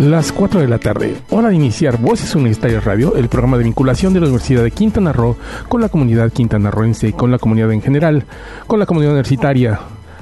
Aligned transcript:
Las 0.00 0.32
4 0.32 0.60
de 0.62 0.66
la 0.66 0.78
tarde, 0.78 1.14
hora 1.28 1.50
de 1.50 1.56
iniciar 1.56 1.98
Voces 1.98 2.34
Universitarias 2.34 2.86
Radio, 2.86 3.16
el 3.16 3.28
programa 3.28 3.58
de 3.58 3.64
vinculación 3.64 4.14
de 4.14 4.20
la 4.20 4.28
Universidad 4.28 4.62
de 4.62 4.70
Quintana 4.70 5.12
Roo 5.12 5.36
con 5.68 5.82
la 5.82 5.90
comunidad 5.90 6.32
quintanarroense 6.32 7.08
y 7.08 7.12
con 7.12 7.30
la 7.30 7.36
comunidad 7.36 7.70
en 7.70 7.82
general, 7.82 8.24
con 8.66 8.78
la 8.78 8.86
comunidad 8.86 9.12
universitaria. 9.12 9.78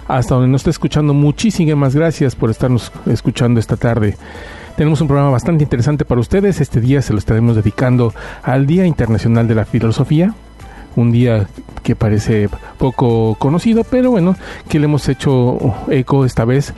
Hasta 0.08 0.34
donde 0.34 0.50
nos 0.50 0.62
está 0.62 0.70
escuchando, 0.70 1.14
muchísimas 1.14 1.94
gracias 1.94 2.34
por 2.34 2.50
estarnos 2.50 2.90
escuchando 3.06 3.60
esta 3.60 3.76
tarde. 3.76 4.16
Tenemos 4.76 5.00
un 5.00 5.06
programa 5.06 5.30
bastante 5.30 5.62
interesante 5.62 6.04
para 6.04 6.20
ustedes. 6.20 6.60
Este 6.60 6.80
día 6.80 7.00
se 7.00 7.12
lo 7.12 7.20
estaremos 7.20 7.54
dedicando 7.54 8.12
al 8.42 8.66
Día 8.66 8.84
Internacional 8.84 9.46
de 9.46 9.54
la 9.54 9.64
Filosofía, 9.64 10.34
un 10.98 11.12
día 11.12 11.48
que 11.82 11.94
parece 11.94 12.48
poco 12.76 13.36
conocido, 13.36 13.84
pero 13.84 14.10
bueno, 14.10 14.36
que 14.68 14.78
le 14.78 14.86
hemos 14.86 15.08
hecho 15.08 15.58
eco 15.88 16.24
esta 16.24 16.44
vez 16.44 16.74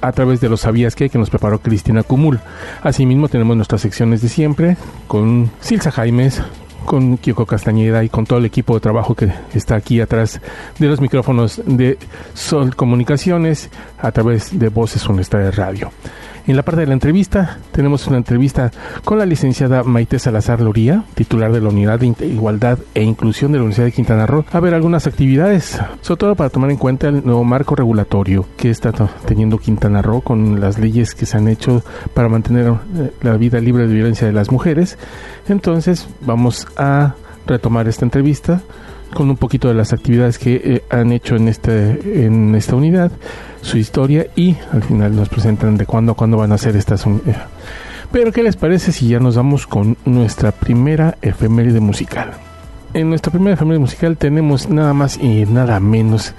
a 0.00 0.12
través 0.12 0.40
de 0.40 0.48
los 0.48 0.60
sabías 0.60 0.94
que 0.94 1.08
que 1.08 1.18
nos 1.18 1.30
preparó 1.30 1.58
Cristina 1.58 2.02
Cumul. 2.02 2.40
Asimismo 2.82 3.28
tenemos 3.28 3.56
nuestras 3.56 3.80
secciones 3.80 4.20
de 4.20 4.28
siempre 4.28 4.76
con 5.06 5.50
Silsa 5.60 5.90
Jaimes, 5.90 6.42
con 6.84 7.16
Kiko 7.16 7.46
Castañeda 7.46 8.04
y 8.04 8.10
con 8.10 8.26
todo 8.26 8.38
el 8.38 8.44
equipo 8.44 8.74
de 8.74 8.80
trabajo 8.80 9.14
que 9.14 9.32
está 9.54 9.76
aquí 9.76 10.00
atrás 10.00 10.40
de 10.78 10.86
los 10.86 11.00
micrófonos 11.00 11.62
de 11.64 11.98
Sol 12.34 12.76
Comunicaciones 12.76 13.70
a 13.98 14.12
través 14.12 14.58
de 14.58 14.68
Voces 14.68 15.06
de 15.30 15.50
Radio. 15.50 15.90
En 16.46 16.56
la 16.56 16.62
parte 16.62 16.82
de 16.82 16.86
la 16.86 16.92
entrevista 16.92 17.58
tenemos 17.72 18.06
una 18.06 18.18
entrevista 18.18 18.70
con 19.02 19.18
la 19.18 19.24
licenciada 19.24 19.82
Maite 19.82 20.18
Salazar 20.18 20.60
Loría, 20.60 21.04
titular 21.14 21.50
de 21.50 21.62
la 21.62 21.70
Unidad 21.70 21.98
de 21.98 22.26
Igualdad 22.26 22.78
e 22.94 23.02
Inclusión 23.02 23.50
de 23.50 23.56
la 23.56 23.62
Universidad 23.64 23.86
de 23.86 23.92
Quintana 23.92 24.26
Roo, 24.26 24.44
a 24.52 24.60
ver 24.60 24.74
algunas 24.74 25.06
actividades, 25.06 25.80
sobre 26.02 26.18
todo 26.18 26.34
para 26.34 26.50
tomar 26.50 26.70
en 26.70 26.76
cuenta 26.76 27.08
el 27.08 27.24
nuevo 27.24 27.44
marco 27.44 27.74
regulatorio 27.74 28.44
que 28.58 28.68
está 28.68 28.92
teniendo 29.24 29.56
Quintana 29.56 30.02
Roo 30.02 30.20
con 30.20 30.60
las 30.60 30.78
leyes 30.78 31.14
que 31.14 31.24
se 31.24 31.38
han 31.38 31.48
hecho 31.48 31.82
para 32.12 32.28
mantener 32.28 32.66
eh, 32.66 33.10
la 33.22 33.38
vida 33.38 33.58
libre 33.58 33.86
de 33.86 33.94
violencia 33.94 34.26
de 34.26 34.34
las 34.34 34.52
mujeres. 34.52 34.98
Entonces 35.48 36.06
vamos 36.20 36.66
a 36.76 37.14
retomar 37.46 37.88
esta 37.88 38.04
entrevista 38.04 38.60
con 39.14 39.30
un 39.30 39.36
poquito 39.36 39.68
de 39.68 39.74
las 39.74 39.92
actividades 39.92 40.38
que 40.38 40.60
eh, 40.62 40.84
han 40.90 41.12
hecho 41.12 41.36
en 41.36 41.48
este 41.48 42.26
en 42.26 42.54
esta 42.54 42.76
unidad, 42.76 43.12
su 43.62 43.78
historia 43.78 44.26
y 44.36 44.56
al 44.72 44.82
final 44.82 45.16
nos 45.16 45.28
presentan 45.28 45.76
de 45.76 45.86
cuándo 45.86 46.12
a 46.12 46.14
cuándo 46.14 46.36
van 46.36 46.52
a 46.52 46.56
hacer 46.56 46.76
estas 46.76 47.06
unidades. 47.06 47.36
Eh, 47.36 47.40
pero 48.12 48.30
¿qué 48.30 48.42
les 48.42 48.56
parece 48.56 48.92
si 48.92 49.08
ya 49.08 49.18
nos 49.18 49.36
vamos 49.36 49.66
con 49.66 49.96
nuestra 50.04 50.52
primera 50.52 51.16
efeméride 51.22 51.80
musical? 51.80 52.32
En 52.92 53.08
nuestra 53.08 53.32
primera 53.32 53.54
efeméride 53.54 53.80
musical 53.80 54.16
tenemos 54.16 54.68
nada 54.68 54.94
más 54.94 55.16
y 55.16 55.46
nada 55.46 55.80
menos 55.80 56.34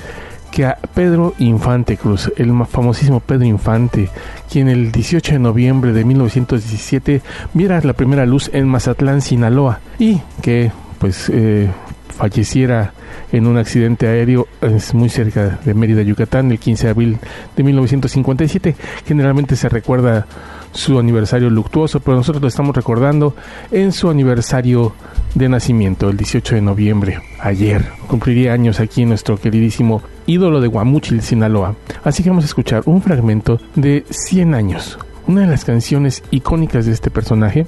que 0.51 0.65
a 0.65 0.77
Pedro 0.93 1.33
Infante 1.37 1.97
Cruz, 1.97 2.31
el 2.37 2.53
famosísimo 2.65 3.19
Pedro 3.19 3.43
Infante, 3.43 4.09
quien 4.49 4.69
el 4.69 4.89
18 4.89 5.33
de 5.33 5.39
noviembre 5.39 5.91
de 5.91 6.05
1917 6.05 7.21
viera 7.53 7.81
la 7.81 7.91
primera 7.91 8.25
luz 8.25 8.49
en 8.53 8.65
Mazatlán, 8.69 9.21
Sinaloa, 9.21 9.81
y 9.99 10.21
que 10.41 10.71
pues 10.97 11.29
eh, 11.29 11.69
falleciera 12.17 12.93
en 13.31 13.47
un 13.47 13.57
accidente 13.57 14.07
aéreo 14.07 14.47
es 14.61 14.93
muy 14.93 15.09
cerca 15.09 15.59
de 15.63 15.73
Mérida, 15.73 16.01
Yucatán, 16.01 16.51
el 16.51 16.59
15 16.59 16.87
de 16.87 16.91
abril 16.91 17.17
de 17.55 17.63
1957. 17.63 18.75
Generalmente 19.05 19.55
se 19.55 19.69
recuerda 19.69 20.25
su 20.71 20.99
aniversario 20.99 21.49
luctuoso, 21.49 21.99
pero 21.99 22.17
nosotros 22.17 22.41
lo 22.41 22.47
estamos 22.47 22.75
recordando 22.75 23.35
en 23.71 23.91
su 23.91 24.09
aniversario 24.09 24.93
de 25.33 25.49
nacimiento, 25.49 26.09
el 26.09 26.17
18 26.17 26.55
de 26.55 26.61
noviembre, 26.61 27.19
ayer. 27.39 27.85
Cumpliría 28.07 28.53
años 28.53 28.79
aquí 28.79 29.05
nuestro 29.05 29.37
queridísimo 29.37 30.01
ídolo 30.27 30.61
de 30.61 30.67
Guamuchil, 30.67 31.21
Sinaloa. 31.21 31.75
Así 32.03 32.23
que 32.23 32.29
vamos 32.29 32.43
a 32.43 32.47
escuchar 32.47 32.83
un 32.85 33.01
fragmento 33.01 33.59
de 33.75 34.05
100 34.09 34.53
años, 34.53 34.99
una 35.27 35.41
de 35.41 35.47
las 35.47 35.65
canciones 35.65 36.23
icónicas 36.31 36.85
de 36.85 36.91
este 36.91 37.11
personaje 37.11 37.65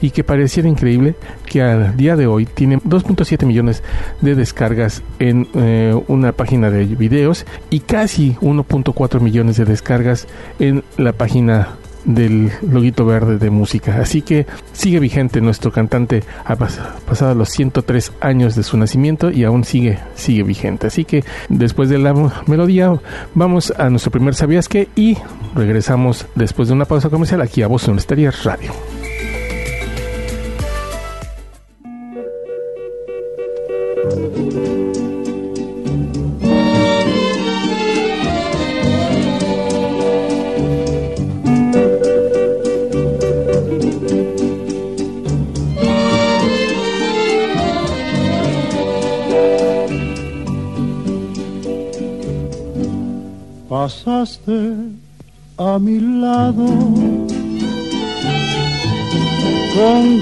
y 0.00 0.10
que 0.10 0.24
pareciera 0.24 0.68
increíble 0.68 1.14
que 1.46 1.62
al 1.62 1.96
día 1.96 2.16
de 2.16 2.26
hoy 2.26 2.46
tiene 2.46 2.78
2.7 2.78 3.46
millones 3.46 3.82
de 4.20 4.34
descargas 4.34 5.02
en 5.18 5.48
eh, 5.54 5.98
una 6.08 6.32
página 6.32 6.70
de 6.70 6.84
videos 6.84 7.46
y 7.70 7.80
casi 7.80 8.34
1.4 8.40 9.20
millones 9.20 9.56
de 9.56 9.64
descargas 9.64 10.26
en 10.58 10.84
la 10.96 11.12
página 11.12 11.76
del 12.04 12.50
loguito 12.62 13.04
verde 13.04 13.38
de 13.38 13.50
música. 13.50 14.00
Así 14.00 14.22
que 14.22 14.46
sigue 14.72 15.00
vigente 15.00 15.40
nuestro 15.40 15.72
cantante 15.72 16.22
ha 16.44 16.56
pasado 16.56 17.34
los 17.34 17.50
103 17.50 18.12
años 18.20 18.54
de 18.54 18.62
su 18.62 18.76
nacimiento 18.76 19.30
y 19.30 19.44
aún 19.44 19.64
sigue 19.64 19.98
sigue 20.14 20.42
vigente. 20.42 20.86
Así 20.86 21.04
que 21.04 21.24
después 21.48 21.88
de 21.88 21.98
la 21.98 22.14
melodía 22.46 22.92
vamos 23.34 23.72
a 23.76 23.90
nuestro 23.90 24.10
primer 24.10 24.34
sabías 24.34 24.68
que 24.68 24.88
y 24.96 25.16
regresamos 25.54 26.26
después 26.34 26.68
de 26.68 26.74
una 26.74 26.84
pausa 26.84 27.10
comercial 27.10 27.42
aquí 27.42 27.62
a 27.62 27.66
Voz 27.66 27.86
Universitaria 27.88 28.30
Radio. 28.44 28.72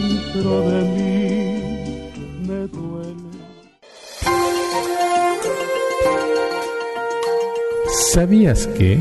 dentro 0.00 0.62
de 0.62 0.82
mí. 0.82 2.12
Me 2.46 2.66
duele. 2.68 3.14
¿Sabías 8.12 8.66
que? 8.66 8.98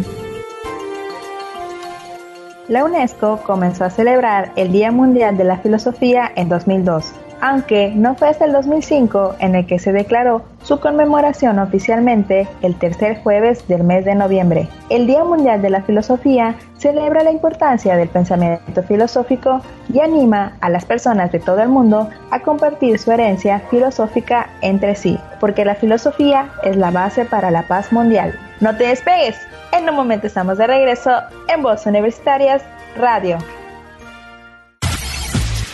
La 2.67 2.85
UNESCO 2.85 3.41
comenzó 3.43 3.85
a 3.85 3.89
celebrar 3.89 4.51
el 4.55 4.71
Día 4.71 4.91
Mundial 4.91 5.37
de 5.37 5.43
la 5.43 5.57
Filosofía 5.57 6.31
en 6.35 6.49
2002 6.49 7.13
aunque 7.41 7.91
no 7.95 8.15
fue 8.15 8.29
hasta 8.29 8.45
el 8.45 8.53
2005 8.53 9.35
en 9.39 9.55
el 9.55 9.65
que 9.65 9.79
se 9.79 9.91
declaró 9.91 10.43
su 10.69 10.79
conmemoración 10.79 11.57
oficialmente 11.57 12.47
el 12.61 12.75
tercer 12.75 13.23
jueves 13.23 13.67
del 13.67 13.83
mes 13.83 14.05
de 14.05 14.13
noviembre. 14.13 14.69
El 14.91 15.07
Día 15.07 15.23
Mundial 15.23 15.63
de 15.63 15.71
la 15.71 15.81
Filosofía 15.81 16.53
celebra 16.77 17.23
la 17.23 17.31
importancia 17.31 17.95
del 17.95 18.07
pensamiento 18.07 18.83
filosófico 18.83 19.61
y 19.91 19.99
anima 19.99 20.53
a 20.61 20.69
las 20.69 20.85
personas 20.85 21.31
de 21.31 21.39
todo 21.39 21.59
el 21.63 21.69
mundo 21.69 22.07
a 22.29 22.41
compartir 22.41 22.99
su 22.99 23.11
herencia 23.11 23.61
filosófica 23.71 24.47
entre 24.61 24.93
sí, 24.93 25.17
porque 25.39 25.65
la 25.65 25.73
filosofía 25.73 26.51
es 26.61 26.75
la 26.75 26.91
base 26.91 27.25
para 27.25 27.49
la 27.49 27.63
paz 27.63 27.91
mundial. 27.91 28.37
No 28.59 28.77
te 28.77 28.85
despegues, 28.85 29.37
en 29.71 29.89
un 29.89 29.95
momento 29.95 30.27
estamos 30.27 30.59
de 30.59 30.67
regreso 30.67 31.09
en 31.47 31.63
Voz 31.63 31.87
Universitarias 31.87 32.61
Radio. 32.95 33.39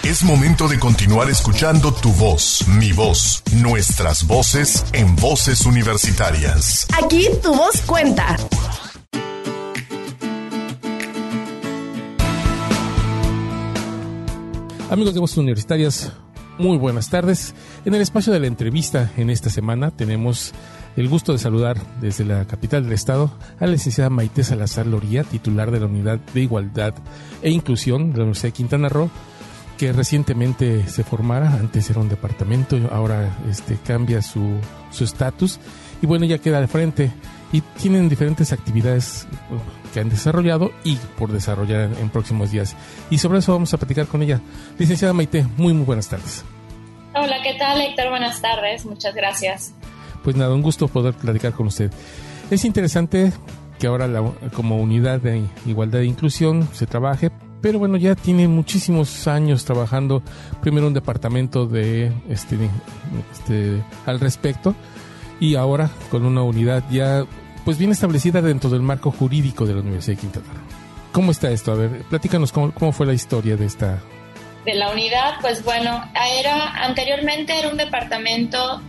Es 0.06 0.24
momento 0.24 0.68
de 0.68 0.78
continuar 0.78 1.32
escuchando 1.32 1.92
tu 1.92 2.12
voz, 2.12 2.64
mi 2.80 2.92
voz, 2.92 3.42
nuestras 3.56 4.28
voces 4.28 4.86
en 4.94 5.16
voces 5.16 5.66
universitarias. 5.66 6.86
Aquí 7.04 7.28
tu 7.42 7.52
voz 7.52 7.82
cuenta. 7.82 8.36
Amigos 14.92 15.16
de 15.16 15.20
Voces 15.20 15.38
Universitarias, 15.40 16.12
muy 16.60 16.78
buenas 16.78 17.10
tardes. 17.10 17.56
En 17.84 17.96
el 17.96 18.02
espacio 18.02 18.32
de 18.32 18.40
la 18.40 18.46
entrevista 18.46 19.12
en 19.18 19.32
esta 19.32 19.50
semana 19.50 19.90
tenemos 19.90 20.54
el 20.98 21.10
gusto 21.10 21.32
de 21.34 21.40
saludar 21.40 21.82
desde 22.00 22.26
la 22.26 22.46
capital 22.46 22.84
del 22.84 22.94
estado 22.94 23.36
a 23.60 23.66
la 23.66 23.72
licenciada 23.72 24.12
Maite 24.12 24.44
Salazar 24.44 24.86
Loría, 24.86 25.24
titular 25.24 25.72
de 25.72 25.80
la 25.80 25.88
Unidad 25.88 26.20
de 26.20 26.42
Igualdad 26.42 26.94
e 27.42 27.50
Inclusión 27.50 28.12
de 28.12 28.18
la 28.20 28.24
Universidad 28.26 28.50
de 28.50 28.54
Quintana 28.54 28.88
Roo, 28.88 29.10
que 29.78 29.92
recientemente 29.92 30.88
se 30.88 31.04
formara, 31.04 31.54
antes 31.54 31.90
era 31.90 32.00
un 32.00 32.10
departamento, 32.10 32.78
ahora 32.92 33.38
este, 33.50 33.78
cambia 33.78 34.22
su 34.22 34.60
estatus 35.00 35.60
y 36.02 36.06
bueno, 36.06 36.26
ya 36.26 36.38
queda 36.38 36.62
de 36.62 36.68
frente 36.68 37.12
y 37.52 37.62
tienen 37.62 38.10
diferentes 38.10 38.52
actividades 38.52 39.28
uh, 39.50 39.94
que 39.94 40.00
han 40.00 40.10
desarrollado 40.10 40.72
y 40.84 40.98
por 41.18 41.32
desarrollar 41.32 41.90
en, 42.00 42.10
próximos 42.10 42.52
días. 42.52 42.76
Y 43.10 43.18
sobre 43.18 43.40
eso 43.40 43.54
vamos 43.54 43.74
a 43.74 43.78
platicar 43.78 44.08
con 44.08 44.22
ella. 44.22 44.42
Licenciada 44.78 45.14
Maite, 45.14 45.46
muy, 45.58 45.74
muy 45.74 45.86
buenas 45.86 46.10
tardes. 46.10 46.44
Hola, 47.14 47.38
¿qué 47.44 47.54
tal, 47.54 47.80
Héctor? 47.80 48.10
Buenas 48.10 48.42
tardes, 48.42 48.86
muchas 48.86 49.16
gracias. 49.16 49.74
Pues 50.24 50.36
nada, 50.36 50.54
un 50.54 50.62
gusto 50.62 50.88
poder 50.88 51.14
platicar 51.14 51.54
con 51.54 51.68
usted. 51.68 51.92
Es 52.52 52.66
interesante 52.66 53.32
que 53.80 53.88
ahora 53.88 54.10
como 54.54 54.78
unidad 54.78 55.22
de 55.22 55.44
igualdad 55.66 56.02
e 56.02 56.06
inclusión 56.06 56.68
se 56.74 56.88
trabaje, 56.88 57.32
pero 57.62 57.80
bueno, 57.80 57.98
ya 57.98 58.16
tiene 58.16 58.48
muchísimos 58.48 59.28
años 59.28 59.66
trabajando 59.66 60.22
primero 60.62 60.88
un 60.88 60.94
departamento 60.94 61.66
de 61.66 62.12
este, 62.30 62.58
este 63.32 63.84
al 64.06 64.20
respecto 64.20 64.76
y 65.40 65.56
ahora 65.56 65.90
con 66.10 66.26
una 66.26 66.44
unidad 66.44 66.84
ya 66.92 67.26
pues 67.64 67.78
bien 67.78 67.92
establecida 67.92 68.42
dentro 68.42 68.70
del 68.70 68.82
marco 68.82 69.12
jurídico 69.12 69.66
de 69.66 69.74
la 69.74 69.82
Universidad 69.82 70.18
de 70.18 70.22
Quintana 70.22 70.46
Roo. 70.54 70.62
¿Cómo 71.12 71.32
está 71.32 71.50
esto? 71.50 71.72
A 71.72 71.76
ver, 71.76 72.04
platícanos 72.04 72.52
cómo, 72.52 72.72
cómo 72.74 72.92
fue 72.92 73.06
la 73.06 73.14
historia 73.14 73.56
de 73.56 73.66
esta... 73.66 74.00
De 74.66 74.74
la 74.76 74.92
unidad, 74.92 75.36
pues 75.42 75.64
bueno, 75.64 76.04
era 76.42 76.84
anteriormente 76.84 77.58
era 77.58 77.70
un 77.70 77.78
departamento 77.78 78.82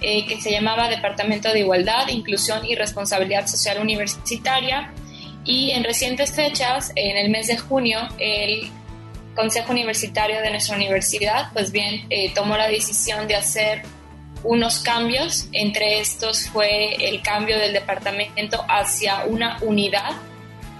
eh, 0.00 0.26
que 0.26 0.40
se 0.40 0.50
llamaba 0.50 0.88
Departamento 0.88 1.52
de 1.52 1.60
Igualdad, 1.60 2.08
Inclusión 2.08 2.64
y 2.64 2.74
Responsabilidad 2.74 3.46
Social 3.46 3.78
Universitaria 3.80 4.92
y 5.48 5.70
en 5.70 5.82
recientes 5.82 6.30
fechas, 6.34 6.92
en 6.94 7.16
el 7.16 7.30
mes 7.30 7.46
de 7.46 7.56
junio, 7.56 8.00
el 8.18 8.70
Consejo 9.34 9.72
Universitario 9.72 10.42
de 10.42 10.50
nuestra 10.50 10.76
universidad, 10.76 11.50
pues 11.54 11.72
bien, 11.72 12.04
eh, 12.10 12.30
tomó 12.34 12.54
la 12.58 12.68
decisión 12.68 13.26
de 13.26 13.34
hacer 13.34 13.82
unos 14.44 14.80
cambios. 14.80 15.48
Entre 15.52 16.00
estos 16.00 16.50
fue 16.50 16.96
el 16.96 17.22
cambio 17.22 17.58
del 17.58 17.72
departamento 17.72 18.62
hacia 18.68 19.24
una 19.24 19.56
unidad 19.62 20.12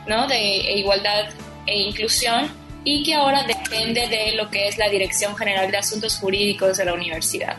¿no? 0.06 0.26
de 0.26 0.38
igualdad 0.76 1.30
e 1.64 1.78
inclusión 1.78 2.50
y 2.84 3.02
que 3.04 3.14
ahora 3.14 3.44
depende 3.44 4.06
de 4.06 4.32
lo 4.32 4.50
que 4.50 4.68
es 4.68 4.76
la 4.76 4.90
Dirección 4.90 5.34
General 5.34 5.70
de 5.70 5.78
Asuntos 5.78 6.18
Jurídicos 6.18 6.76
de 6.76 6.84
la 6.84 6.92
universidad. 6.92 7.56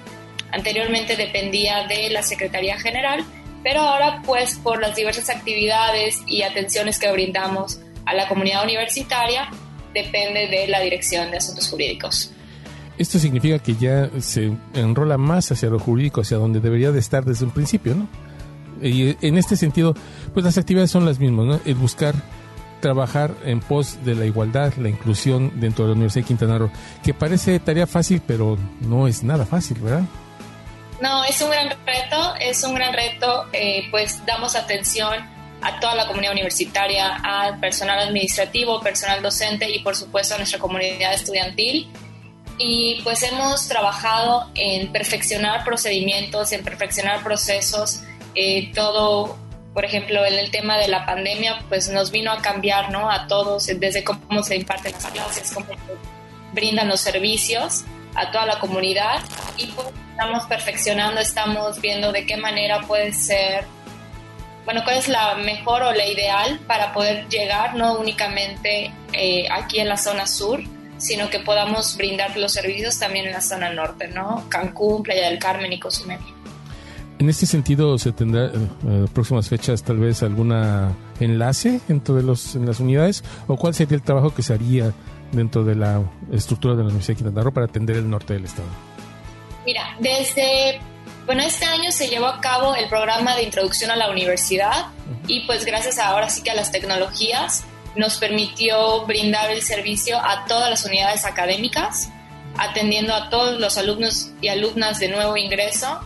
Anteriormente 0.52 1.16
dependía 1.16 1.88
de 1.88 2.12
la 2.12 2.22
Secretaría 2.22 2.78
General, 2.78 3.26
pero 3.64 3.82
ahora 3.82 4.22
pues 4.26 4.60
por 4.64 4.82
las 4.82 4.96
diversas 4.96 5.30
actividades 5.30 6.22
y 6.28 6.44
atenciones 6.44 7.00
que 7.00 7.12
brindamos 7.12 7.80
a 8.06 8.14
la 8.14 8.28
comunidad 8.28 8.64
universitaria, 8.64 9.50
depende 9.94 10.48
de 10.48 10.68
la 10.68 10.80
Dirección 10.80 11.32
de 11.32 11.38
Asuntos 11.38 11.70
Jurídicos. 11.70 12.32
Esto 12.98 13.18
significa 13.18 13.60
que 13.60 13.76
ya 13.76 14.10
se 14.20 14.52
enrola 14.74 15.18
más 15.18 15.52
hacia 15.52 15.70
lo 15.70 15.80
jurídico, 15.80 16.22
hacia 16.22 16.38
donde 16.38 16.60
debería 16.60 16.92
de 16.92 17.00
estar 17.00 17.24
desde 17.24 17.46
un 17.46 17.52
principio, 17.52 17.96
¿no? 17.96 18.08
Y 18.82 19.16
en 19.26 19.38
este 19.38 19.56
sentido, 19.56 19.94
pues 20.34 20.46
las 20.46 20.58
actividades 20.58 20.92
son 20.92 21.06
las 21.06 21.20
mismas, 21.20 21.46
¿no? 21.46 21.60
El 21.66 21.76
buscar 21.76 22.16
trabajar 22.82 23.34
en 23.46 23.60
pos 23.60 24.00
de 24.06 24.16
la 24.16 24.26
igualdad, 24.26 24.74
la 24.76 24.90
inclusión 24.90 25.60
dentro 25.60 25.86
de 25.86 25.90
la 25.90 25.96
Universidad 25.96 26.24
de 26.24 26.28
Quintana 26.28 26.58
Roo, 26.58 26.72
que 27.04 27.14
parece 27.14 27.60
tarea 27.60 27.88
fácil, 27.88 28.22
pero 28.26 28.58
no 28.82 29.08
es 29.08 29.24
nada 29.24 29.46
fácil, 29.46 29.78
¿verdad? 29.80 30.04
No, 31.02 31.24
es 31.24 31.42
un 31.42 31.50
gran 31.50 31.70
reto, 31.86 32.36
es 32.40 32.64
un 32.64 32.74
gran 32.74 32.94
reto, 32.94 33.48
eh, 33.54 33.88
pues 33.90 34.26
damos 34.26 34.56
atención 34.56 35.14
a 35.62 35.80
toda 35.80 35.96
la 35.96 36.08
comunidad 36.08 36.34
universitaria, 36.34 37.16
al 37.24 37.60
personal 37.60 38.00
administrativo, 38.00 38.82
personal 38.82 39.22
docente 39.22 39.70
y 39.70 39.80
por 39.80 39.96
supuesto 39.96 40.36
a 40.36 40.38
nuestra 40.38 40.60
comunidad 40.60 41.14
estudiantil. 41.14 41.90
Y 42.58 43.00
pues 43.04 43.24
hemos 43.24 43.68
trabajado 43.70 44.52
en 44.56 44.92
perfeccionar 44.92 45.64
procedimientos, 45.64 46.52
en 46.52 46.64
perfeccionar 46.64 47.24
procesos, 47.24 48.02
eh, 48.36 48.72
todo, 48.74 49.38
por 49.74 49.86
ejemplo, 49.86 50.26
en 50.26 50.38
el 50.38 50.52
tema 50.52 50.78
de 50.78 50.90
la 50.90 51.06
pandemia, 51.06 51.64
pues 51.70 51.88
nos 51.90 52.12
vino 52.12 52.34
a 52.34 52.42
cambiar, 52.42 52.92
¿no? 52.92 53.10
A 53.10 53.28
todos, 53.28 53.68
desde 53.68 54.04
cómo 54.04 54.44
se 54.44 54.58
imparten 54.58 54.92
las 54.92 55.06
clases, 55.06 55.52
cómo 55.54 55.68
brindan 56.52 56.90
los 56.90 57.00
servicios 57.00 57.86
a 58.20 58.32
toda 58.32 58.46
la 58.46 58.60
comunidad 58.60 59.22
y 59.58 59.68
pues 59.68 59.88
estamos 60.12 60.46
perfeccionando, 60.46 61.22
estamos 61.22 61.80
viendo 61.80 62.12
de 62.12 62.26
qué 62.26 62.38
manera 62.38 62.82
puede 62.82 63.14
ser, 63.14 63.66
bueno, 64.66 64.82
cuál 64.84 64.98
es 64.98 65.08
la 65.08 65.36
mejor 65.36 65.84
o 65.84 65.94
la 65.94 66.06
ideal 66.06 66.60
para 66.68 66.94
poder 66.94 67.28
llegar 67.30 67.76
no 67.76 67.98
únicamente 67.98 68.92
eh, 69.14 69.48
aquí 69.52 69.80
en 69.80 69.88
la 69.88 69.98
zona 69.98 70.28
sur, 70.28 70.62
sino 70.98 71.30
que 71.30 71.40
podamos 71.40 71.96
brindar 71.96 72.36
los 72.38 72.52
servicios 72.52 73.00
también 73.00 73.26
en 73.28 73.32
la 73.32 73.42
zona 73.42 73.72
norte, 73.72 74.10
¿no? 74.10 74.44
Cancún, 74.50 75.02
Playa 75.04 75.30
del 75.30 75.40
Carmen 75.40 75.72
y 75.72 75.80
Cozumel. 75.80 76.20
En 77.20 77.30
este 77.30 77.46
sentido, 77.46 77.98
¿se 77.98 78.12
tendrá 78.14 78.46
en 78.46 78.70
eh, 78.88 79.06
próximas 79.14 79.50
fechas 79.50 79.84
tal 79.84 79.98
vez 79.98 80.24
alguna 80.24 80.96
enlace 81.20 81.82
dentro 81.88 82.16
de 82.16 82.24
los, 82.24 82.56
en 82.56 82.66
las 82.66 82.80
unidades? 82.80 83.24
¿O 83.48 83.58
cuál 83.58 83.74
sería 83.74 83.96
el 83.96 84.02
trabajo 84.02 84.34
que 84.34 84.42
se 84.42 84.54
haría 84.54 84.94
dentro 85.32 85.64
de 85.64 85.76
la 85.76 86.02
estructura 86.32 86.76
de 86.76 86.80
la 86.80 86.86
Universidad 86.86 87.18
de 87.18 87.24
Quintana 87.24 87.44
Roo 87.44 87.54
para 87.54 87.66
atender 87.66 87.98
el 87.98 88.10
norte 88.10 88.34
del 88.34 88.46
estado? 88.46 88.68
Mira, 89.66 89.96
desde, 90.00 90.80
bueno, 91.26 91.44
este 91.44 91.66
año 91.66 91.92
se 91.92 92.08
llevó 92.08 92.28
a 92.28 92.40
cabo 92.42 92.76
el 92.76 92.88
programa 92.90 93.36
de 93.36 93.44
introducción 93.44 93.92
a 93.92 93.96
la 93.96 94.10
universidad 94.10 94.88
y 95.28 95.46
pues 95.46 95.66
gracias 95.66 96.00
ahora 96.00 96.30
sí 96.30 96.42
que 96.42 96.52
a 96.52 96.56
las 96.56 96.72
tecnologías 96.72 97.64
nos 97.96 98.18
permitió 98.18 99.06
brindar 99.06 99.52
el 99.52 99.62
servicio 99.62 100.18
a 100.18 100.46
todas 100.46 100.70
las 100.70 100.86
unidades 100.86 101.26
académicas, 101.26 102.10
atendiendo 102.58 103.14
a 103.14 103.30
todos 103.30 103.60
los 103.60 103.78
alumnos 103.78 104.32
y 104.42 104.48
alumnas 104.48 105.00
de 105.00 105.10
nuevo 105.10 105.38
ingreso. 105.38 106.00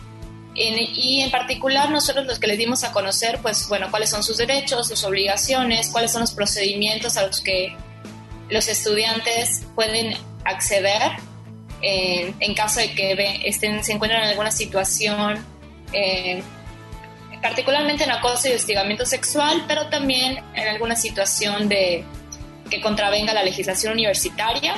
y 0.56 1.20
en 1.20 1.30
particular 1.32 1.90
nosotros 1.90 2.26
los 2.26 2.38
que 2.38 2.46
les 2.46 2.58
dimos 2.58 2.84
a 2.84 2.92
conocer, 2.92 3.40
pues 3.42 3.68
bueno, 3.68 3.88
cuáles 3.90 4.10
son 4.10 4.22
sus 4.22 4.36
derechos, 4.36 4.88
sus 4.88 5.02
obligaciones, 5.04 5.88
cuáles 5.90 6.12
son 6.12 6.20
los 6.20 6.32
procedimientos 6.32 7.16
a 7.16 7.26
los 7.26 7.40
que 7.40 7.76
los 8.50 8.68
estudiantes 8.68 9.62
pueden 9.74 10.14
acceder 10.44 11.12
en, 11.80 12.54
caso 12.54 12.80
de 12.80 12.94
que 12.94 13.42
estén, 13.44 13.84
se 13.84 13.92
encuentren 13.92 14.22
en 14.22 14.28
alguna 14.28 14.50
situación 14.50 15.44
eh, 15.92 16.42
particularmente 17.42 18.04
en 18.04 18.10
acoso 18.10 18.48
y 18.48 18.52
hostigamiento 18.52 19.04
sexual, 19.04 19.64
pero 19.68 19.88
también 19.88 20.42
en 20.54 20.68
alguna 20.68 20.96
situación 20.96 21.68
de 21.68 22.02
que 22.70 22.80
contravenga 22.80 23.34
la 23.34 23.42
legislación 23.42 23.92
universitaria. 23.92 24.76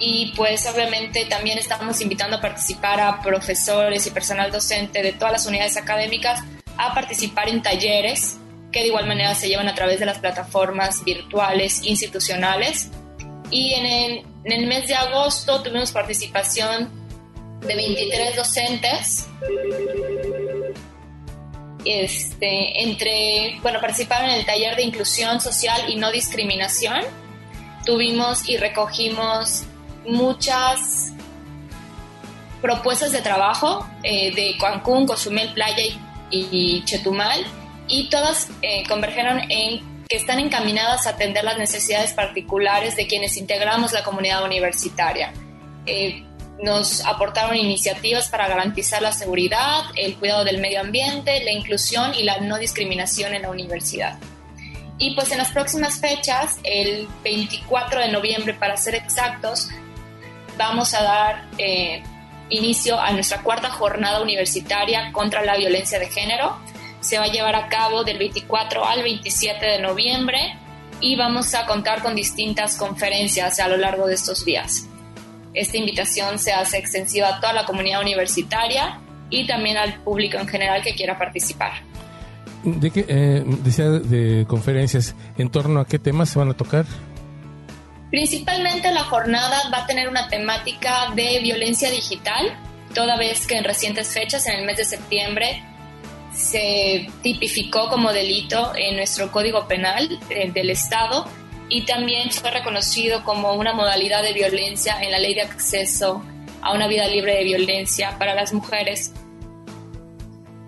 Y 0.00 0.32
pues 0.36 0.66
obviamente 0.66 1.24
también 1.26 1.56
estamos 1.56 2.00
invitando 2.00 2.38
a 2.38 2.40
participar 2.40 3.00
a 3.00 3.22
profesores 3.22 4.06
y 4.08 4.10
personal 4.10 4.50
docente 4.50 5.02
de 5.02 5.12
todas 5.12 5.32
las 5.32 5.46
unidades 5.46 5.76
académicas 5.76 6.42
a 6.76 6.92
participar 6.92 7.48
en 7.48 7.62
talleres 7.62 8.38
que 8.76 8.82
de 8.82 8.88
igual 8.88 9.06
manera 9.06 9.34
se 9.34 9.48
llevan 9.48 9.68
a 9.68 9.74
través 9.74 10.00
de 10.00 10.04
las 10.04 10.18
plataformas 10.18 11.02
virtuales 11.02 11.82
institucionales. 11.84 12.90
Y 13.50 13.72
en 13.72 14.22
el, 14.44 14.66
mes 14.66 14.86
de 14.86 14.94
agosto 14.94 15.62
tuvimos 15.62 15.92
participación 15.92 16.90
de 17.66 17.74
23 17.74 18.36
docentes 18.36 19.28
este, 21.86 22.82
entre, 22.82 23.58
bueno, 23.62 23.80
participaron 23.80 24.28
en 24.28 24.40
el 24.40 24.44
taller 24.44 24.76
de 24.76 24.82
inclusión 24.82 25.40
social 25.40 25.88
y 25.88 25.96
no 25.96 26.12
discriminación. 26.12 27.00
Tuvimos 27.86 28.46
y 28.46 28.58
recogimos 28.58 29.64
muchas 30.04 31.14
propuestas 32.60 33.10
de 33.12 33.22
trabajo 33.22 33.88
eh, 34.02 34.34
de 34.34 34.54
Cancún, 34.58 35.06
Cozumel, 35.06 35.54
Playa 35.54 35.82
y, 36.30 36.84
Chetumal 36.84 37.46
y 37.88 38.08
todas 38.10 38.48
eh, 38.62 38.84
convergieron 38.88 39.40
en 39.50 40.04
que 40.08 40.16
están 40.16 40.38
encaminadas 40.38 41.06
a 41.06 41.10
atender 41.10 41.44
las 41.44 41.58
necesidades 41.58 42.12
particulares 42.12 42.96
de 42.96 43.06
quienes 43.06 43.36
integramos 43.36 43.92
la 43.92 44.04
comunidad 44.04 44.44
universitaria. 44.44 45.32
Eh, 45.86 46.22
nos 46.62 47.04
aportaron 47.04 47.56
iniciativas 47.56 48.28
para 48.28 48.48
garantizar 48.48 49.02
la 49.02 49.12
seguridad, 49.12 49.82
el 49.94 50.16
cuidado 50.16 50.44
del 50.44 50.58
medio 50.58 50.80
ambiente, 50.80 51.44
la 51.44 51.52
inclusión 51.52 52.14
y 52.14 52.22
la 52.22 52.38
no 52.38 52.58
discriminación 52.58 53.34
en 53.34 53.42
la 53.42 53.50
universidad. 53.50 54.18
Y 54.98 55.14
pues 55.14 55.30
en 55.32 55.38
las 55.38 55.50
próximas 55.50 56.00
fechas, 56.00 56.58
el 56.62 57.06
24 57.22 58.00
de 58.00 58.08
noviembre 58.08 58.54
para 58.54 58.76
ser 58.78 58.94
exactos, 58.94 59.68
vamos 60.56 60.94
a 60.94 61.02
dar 61.02 61.44
eh, 61.58 62.02
inicio 62.48 62.98
a 62.98 63.10
nuestra 63.12 63.42
cuarta 63.42 63.68
jornada 63.68 64.22
universitaria 64.22 65.12
contra 65.12 65.44
la 65.44 65.56
violencia 65.56 65.98
de 65.98 66.08
género. 66.08 66.56
Se 67.06 67.18
va 67.18 67.26
a 67.26 67.28
llevar 67.28 67.54
a 67.54 67.68
cabo 67.68 68.02
del 68.02 68.18
24 68.18 68.84
al 68.84 69.04
27 69.04 69.64
de 69.64 69.80
noviembre 69.80 70.58
y 71.00 71.14
vamos 71.14 71.54
a 71.54 71.64
contar 71.64 72.02
con 72.02 72.16
distintas 72.16 72.76
conferencias 72.76 73.60
a 73.60 73.68
lo 73.68 73.76
largo 73.76 74.08
de 74.08 74.14
estos 74.14 74.44
días. 74.44 74.88
esta 75.54 75.76
invitación 75.76 76.40
se 76.40 76.52
hace 76.52 76.78
extensiva 76.78 77.28
a 77.28 77.40
toda 77.40 77.52
la 77.52 77.64
comunidad 77.64 78.00
universitaria 78.00 78.98
y 79.30 79.46
también 79.46 79.76
al 79.76 80.02
público 80.02 80.36
en 80.38 80.48
general 80.48 80.82
que 80.82 80.96
quiera 80.96 81.16
participar. 81.16 81.74
¿De 82.64 82.90
qué 82.90 83.06
eh, 83.08 83.44
decía 83.62 83.88
de 83.88 84.44
conferencias? 84.48 85.14
¿En 85.38 85.48
torno 85.48 85.78
a 85.78 85.86
qué 85.86 86.00
temas 86.00 86.30
se 86.30 86.40
van 86.40 86.50
a 86.50 86.54
tocar? 86.54 86.86
Principalmente 88.10 88.90
la 88.90 89.04
jornada 89.04 89.70
va 89.72 89.84
a 89.84 89.86
tener 89.86 90.08
una 90.08 90.28
temática 90.28 91.12
de 91.14 91.38
violencia 91.40 91.88
digital, 91.88 92.58
toda 92.94 93.16
vez 93.16 93.46
que 93.46 93.58
en 93.58 93.62
recientes 93.62 94.12
fechas, 94.12 94.44
en 94.48 94.56
el 94.56 94.66
mes 94.66 94.78
de 94.78 94.84
septiembre, 94.84 95.62
se 96.36 97.08
tipificó 97.22 97.88
como 97.88 98.12
delito 98.12 98.72
en 98.76 98.96
nuestro 98.96 99.32
Código 99.32 99.66
Penal 99.66 100.20
eh, 100.28 100.50
del 100.52 100.70
Estado 100.70 101.26
y 101.68 101.82
también 101.86 102.30
fue 102.30 102.50
reconocido 102.50 103.24
como 103.24 103.54
una 103.54 103.72
modalidad 103.72 104.22
de 104.22 104.32
violencia 104.32 105.00
en 105.00 105.10
la 105.10 105.18
ley 105.18 105.34
de 105.34 105.42
acceso 105.42 106.22
a 106.60 106.72
una 106.74 106.86
vida 106.86 107.08
libre 107.08 107.36
de 107.36 107.44
violencia 107.44 108.16
para 108.18 108.34
las 108.34 108.52
mujeres. 108.52 109.12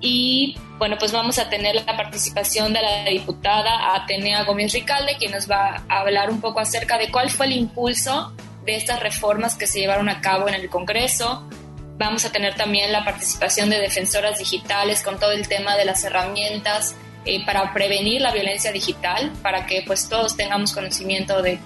Y 0.01 0.57
bueno, 0.79 0.97
pues 0.99 1.13
vamos 1.13 1.39
a 1.39 1.51
tener 1.51 1.75
la 1.75 1.97
participación 1.97 2.73
de 2.73 2.81
la 2.81 3.05
diputada 3.05 3.95
Atenea 3.97 4.45
Gómez 4.45 4.73
Ricalde, 4.73 5.17
quien 5.19 5.33
nos 5.33 5.51
va 5.51 5.85
a 5.89 6.01
hablar 6.01 6.31
un 6.31 6.41
poco 6.41 6.61
acerca 6.61 6.99
de 6.99 7.11
cuál 7.11 7.31
fue 7.31 7.47
el 7.47 7.53
impulso 7.53 8.33
de 8.65 8.77
estas 8.77 9.01
reformas 9.01 9.57
que 9.57 9.67
se 9.67 9.81
llevaron 9.81 10.09
a 10.09 10.21
cabo 10.21 10.49
en 10.49 10.55
el 10.55 10.71
Congreso. 10.71 11.49
Vamos 11.99 12.25
a 12.25 12.31
tener 12.31 12.55
también 12.55 12.93
la 12.93 13.05
participación 13.05 13.71
de 13.71 13.81
defensoras 13.81 14.38
digitales 14.38 15.02
con 15.02 15.19
todo 15.19 15.33
el 15.33 15.49
tema 15.49 15.76
de 15.76 15.85
las 15.85 16.05
herramientas 16.05 16.95
eh, 17.25 17.45
para 17.45 17.73
prevenir 17.75 18.21
la 18.21 18.33
violencia 18.33 18.71
digital, 18.71 19.33
para 19.43 19.67
que 19.67 19.83
pues 19.85 20.09
todos 20.09 20.37
tengamos 20.37 20.73
conocimiento 20.73 21.43
de 21.43 21.59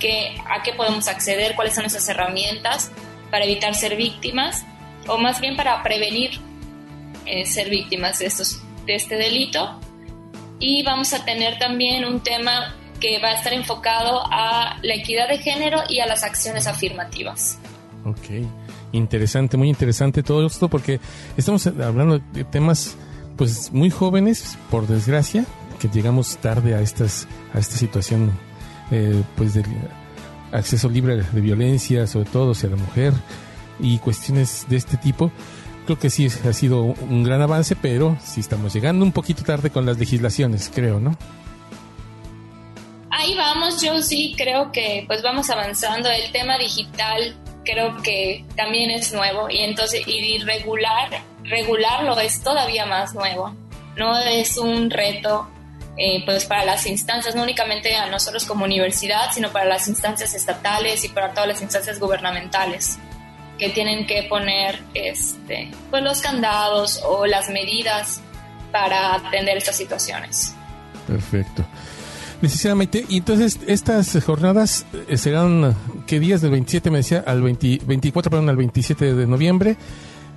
qué, 0.00 0.36
a 0.50 0.62
qué 0.64 0.72
podemos 0.72 1.06
acceder, 1.06 1.54
cuáles 1.54 1.74
son 1.74 1.84
esas 1.84 2.08
herramientas 2.08 2.90
para 3.30 3.44
evitar 3.44 3.74
ser 3.76 3.96
víctimas 3.96 4.64
o 5.06 5.18
más 5.18 5.40
bien 5.40 5.56
para 5.56 5.80
prevenir 5.84 6.32
eh, 7.24 7.46
ser 7.46 7.70
víctimas 7.70 8.18
de, 8.18 8.26
estos, 8.26 8.60
de 8.86 8.96
este 8.96 9.16
delito. 9.16 9.80
Y 10.58 10.82
vamos 10.82 11.12
a 11.12 11.24
tener 11.24 11.58
también 11.58 12.04
un 12.04 12.22
tema 12.24 12.74
que 12.98 13.20
va 13.20 13.28
a 13.28 13.34
estar 13.34 13.52
enfocado 13.52 14.22
a 14.32 14.78
la 14.82 14.94
equidad 14.94 15.28
de 15.28 15.38
género 15.38 15.82
y 15.88 16.00
a 16.00 16.06
las 16.06 16.24
acciones 16.24 16.66
afirmativas. 16.66 17.58
Ok, 18.04 18.46
interesante, 18.96 19.56
muy 19.56 19.68
interesante 19.68 20.22
todo 20.22 20.46
esto 20.46 20.68
porque 20.68 21.00
estamos 21.36 21.66
hablando 21.66 22.18
de 22.32 22.44
temas 22.44 22.96
pues 23.36 23.72
muy 23.72 23.90
jóvenes, 23.90 24.58
por 24.70 24.86
desgracia, 24.86 25.44
que 25.78 25.88
llegamos 25.88 26.38
tarde 26.38 26.74
a 26.74 26.80
estas 26.80 27.28
a 27.52 27.58
esta 27.58 27.76
situación 27.76 28.30
eh, 28.90 29.22
pues 29.36 29.54
de 29.54 29.64
acceso 30.52 30.88
libre 30.88 31.16
de 31.16 31.40
violencia, 31.40 32.06
sobre 32.06 32.28
todo 32.30 32.52
hacia 32.52 32.70
la 32.70 32.76
mujer 32.76 33.12
y 33.78 33.98
cuestiones 33.98 34.66
de 34.68 34.76
este 34.76 34.96
tipo. 34.96 35.30
Creo 35.84 35.98
que 35.98 36.10
sí 36.10 36.26
ha 36.26 36.52
sido 36.52 36.82
un 36.82 37.22
gran 37.22 37.42
avance, 37.42 37.76
pero 37.76 38.16
sí 38.24 38.40
estamos 38.40 38.72
llegando 38.72 39.04
un 39.04 39.12
poquito 39.12 39.42
tarde 39.44 39.70
con 39.70 39.86
las 39.86 39.98
legislaciones, 39.98 40.70
creo, 40.74 40.98
¿no? 40.98 41.16
Ahí 43.10 43.34
vamos, 43.36 43.80
yo 43.80 44.02
sí 44.02 44.34
creo 44.36 44.72
que 44.72 45.04
pues 45.06 45.22
vamos 45.22 45.48
avanzando. 45.48 46.10
El 46.10 46.32
tema 46.32 46.58
digital 46.58 47.36
creo 47.66 48.00
que 48.02 48.44
también 48.56 48.90
es 48.90 49.12
nuevo 49.12 49.50
y 49.50 49.58
entonces 49.58 50.02
y 50.06 50.38
regular 50.38 51.10
regularlo 51.44 52.18
es 52.20 52.42
todavía 52.42 52.86
más 52.86 53.14
nuevo. 53.14 53.54
No 53.96 54.18
es 54.18 54.56
un 54.56 54.90
reto 54.90 55.48
eh, 55.96 56.22
pues 56.24 56.44
para 56.44 56.64
las 56.64 56.86
instancias, 56.86 57.34
no 57.34 57.42
únicamente 57.42 57.94
a 57.96 58.06
nosotros 58.06 58.44
como 58.44 58.64
universidad, 58.64 59.32
sino 59.32 59.50
para 59.50 59.64
las 59.64 59.88
instancias 59.88 60.34
estatales 60.34 61.04
y 61.04 61.08
para 61.08 61.32
todas 61.32 61.48
las 61.48 61.62
instancias 61.62 61.98
gubernamentales 61.98 62.98
que 63.58 63.70
tienen 63.70 64.06
que 64.06 64.24
poner 64.24 64.82
este, 64.92 65.70
pues 65.90 66.02
los 66.02 66.20
candados 66.20 67.02
o 67.04 67.24
las 67.24 67.48
medidas 67.48 68.20
para 68.70 69.14
atender 69.14 69.56
estas 69.56 69.76
situaciones. 69.76 70.54
Perfecto. 71.06 71.64
Maite, 72.74 73.04
y 73.08 73.18
entonces 73.18 73.58
estas 73.66 74.22
jornadas 74.24 74.84
eh, 75.08 75.16
serán, 75.16 75.74
¿qué 76.06 76.20
días? 76.20 76.42
Del 76.42 76.50
27, 76.50 76.90
me 76.90 76.98
decía, 76.98 77.24
al 77.26 77.42
24, 77.42 78.30
perdón, 78.30 78.48
al 78.48 78.56
27 78.56 79.14
de 79.14 79.26
noviembre. 79.26 79.76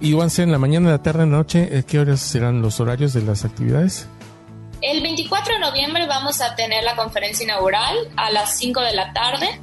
¿Y 0.02 0.14
van 0.14 0.28
a 0.28 0.30
ser 0.30 0.46
en 0.46 0.54
la 0.54 0.58
mañana, 0.58 0.88
en 0.88 0.92
la 0.94 1.04
tarde, 1.04 1.24
en 1.24 1.32
la 1.32 1.38
noche? 1.38 1.68
Eh, 1.72 1.84
¿Qué 1.86 2.00
horas 2.00 2.22
serán 2.22 2.62
los 2.62 2.80
horarios 2.80 3.14
de 3.14 3.22
las 3.22 3.44
actividades? 3.44 4.08
El 4.82 5.02
24 5.02 5.56
de 5.56 5.60
noviembre 5.60 6.08
vamos 6.08 6.40
a 6.40 6.56
tener 6.56 6.84
la 6.86 6.96
conferencia 6.96 7.44
inaugural 7.44 7.98
a 8.16 8.32
las 8.32 8.58
5 8.58 8.80
de 8.82 8.94
la 8.94 9.12
tarde. 9.12 9.60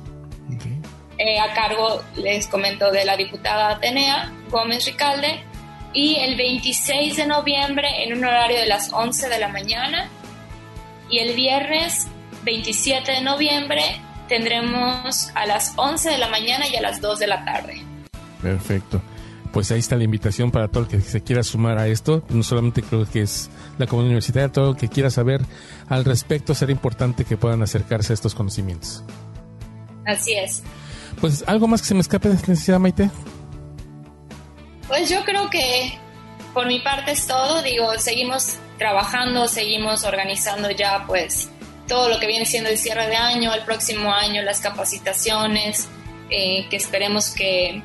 Eh, 1.19 1.41
a 1.41 1.55
cargo, 1.55 2.03
les 2.17 2.47
comento, 2.47 2.93
de 2.93 3.07
la 3.07 3.17
diputada 3.17 3.71
Atenea 3.71 4.31
Gómez 4.51 4.85
Ricalde. 4.85 5.43
Y 5.95 6.17
el 6.17 6.37
26 6.37 7.17
de 7.17 7.27
noviembre 7.27 8.05
en 8.05 8.19
un 8.19 8.23
horario 8.23 8.59
de 8.59 8.67
las 8.67 8.93
11 8.93 9.31
de 9.31 9.39
la 9.39 9.49
mañana. 9.49 10.11
Y 11.09 11.21
el 11.21 11.35
viernes 11.35 12.09
27 12.47 13.13
de 13.13 13.21
noviembre 13.21 13.83
tendremos 14.29 15.31
a 15.35 15.45
las 15.45 15.75
11 15.77 16.11
de 16.11 16.19
la 16.19 16.29
mañana 16.29 16.67
y 16.67 16.77
a 16.77 16.81
las 16.81 17.03
2 17.03 17.19
de 17.19 17.27
la 17.27 17.45
tarde. 17.45 17.83
Perfecto 18.41 19.03
pues 19.57 19.71
ahí 19.71 19.79
está 19.79 19.97
la 19.97 20.05
invitación 20.05 20.51
para 20.51 20.69
todo 20.69 20.83
el 20.83 20.89
que 20.91 21.01
se 21.01 21.23
quiera 21.23 21.43
sumar 21.43 21.79
a 21.79 21.89
esto. 21.89 22.23
No 22.29 22.43
solamente 22.43 22.83
creo 22.83 23.09
que 23.11 23.23
es 23.23 23.49
la 23.79 23.87
comunidad 23.87 24.11
universitaria, 24.11 24.53
todo 24.53 24.73
el 24.73 24.77
que 24.77 24.89
quiera 24.89 25.09
saber 25.09 25.41
al 25.89 26.05
respecto, 26.05 26.55
será 26.55 26.73
importante 26.73 27.25
que 27.25 27.39
puedan 27.39 27.63
acercarse 27.63 28.13
a 28.13 28.15
estos 28.15 28.35
conocimientos. 28.35 29.03
Así 30.05 30.35
es. 30.35 30.63
Pues 31.23 31.43
algo 31.47 31.69
más 31.69 31.81
que 31.81 31.89
se 31.89 31.95
me 31.95 32.01
escape, 32.01 32.29
licenciada 32.29 32.79
Maite. 32.79 33.09
Pues 34.89 35.09
yo 35.09 35.25
creo 35.25 35.49
que 35.49 35.99
por 36.53 36.67
mi 36.67 36.81
parte 36.81 37.13
es 37.13 37.27
todo. 37.27 37.63
Digo, 37.63 37.99
seguimos 37.99 38.59
trabajando, 38.77 39.49
seguimos 39.49 40.05
organizando 40.05 40.71
ya 40.71 41.07
pues 41.07 41.49
todo 41.87 42.09
lo 42.09 42.19
que 42.19 42.27
viene 42.27 42.47
siendo 42.47 42.71
el 42.71 42.79
cierre 42.79 43.07
de 43.07 43.17
año, 43.17 43.55
el 43.55 43.63
próximo 43.63 44.13
año, 44.13 44.43
las 44.43 44.61
capacitaciones, 44.61 45.89
eh, 46.31 46.67
que 46.69 46.77
esperemos 46.77 47.31
que 47.31 47.83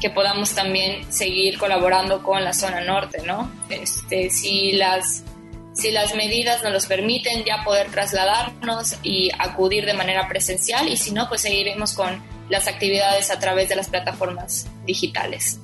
que 0.00 0.10
podamos 0.10 0.50
también 0.50 1.10
seguir 1.10 1.56
colaborando 1.56 2.22
con 2.22 2.44
la 2.44 2.52
zona 2.52 2.82
norte, 2.82 3.22
¿no? 3.26 3.50
Este, 3.70 4.28
si 4.28 4.72
las 4.72 5.24
si 5.72 5.90
las 5.90 6.14
medidas 6.14 6.62
nos 6.62 6.72
los 6.72 6.86
permiten 6.86 7.42
ya 7.44 7.64
poder 7.64 7.90
trasladarnos 7.90 8.96
y 9.02 9.30
acudir 9.38 9.86
de 9.86 9.94
manera 9.94 10.28
presencial 10.28 10.88
y 10.88 10.98
si 10.98 11.10
no, 11.12 11.26
pues 11.28 11.40
seguiremos 11.40 11.94
con 11.94 12.22
las 12.50 12.68
actividades 12.68 13.30
a 13.30 13.38
través 13.38 13.70
de 13.70 13.76
las 13.76 13.88
plataformas 13.88 14.68
digitales. 14.86 15.58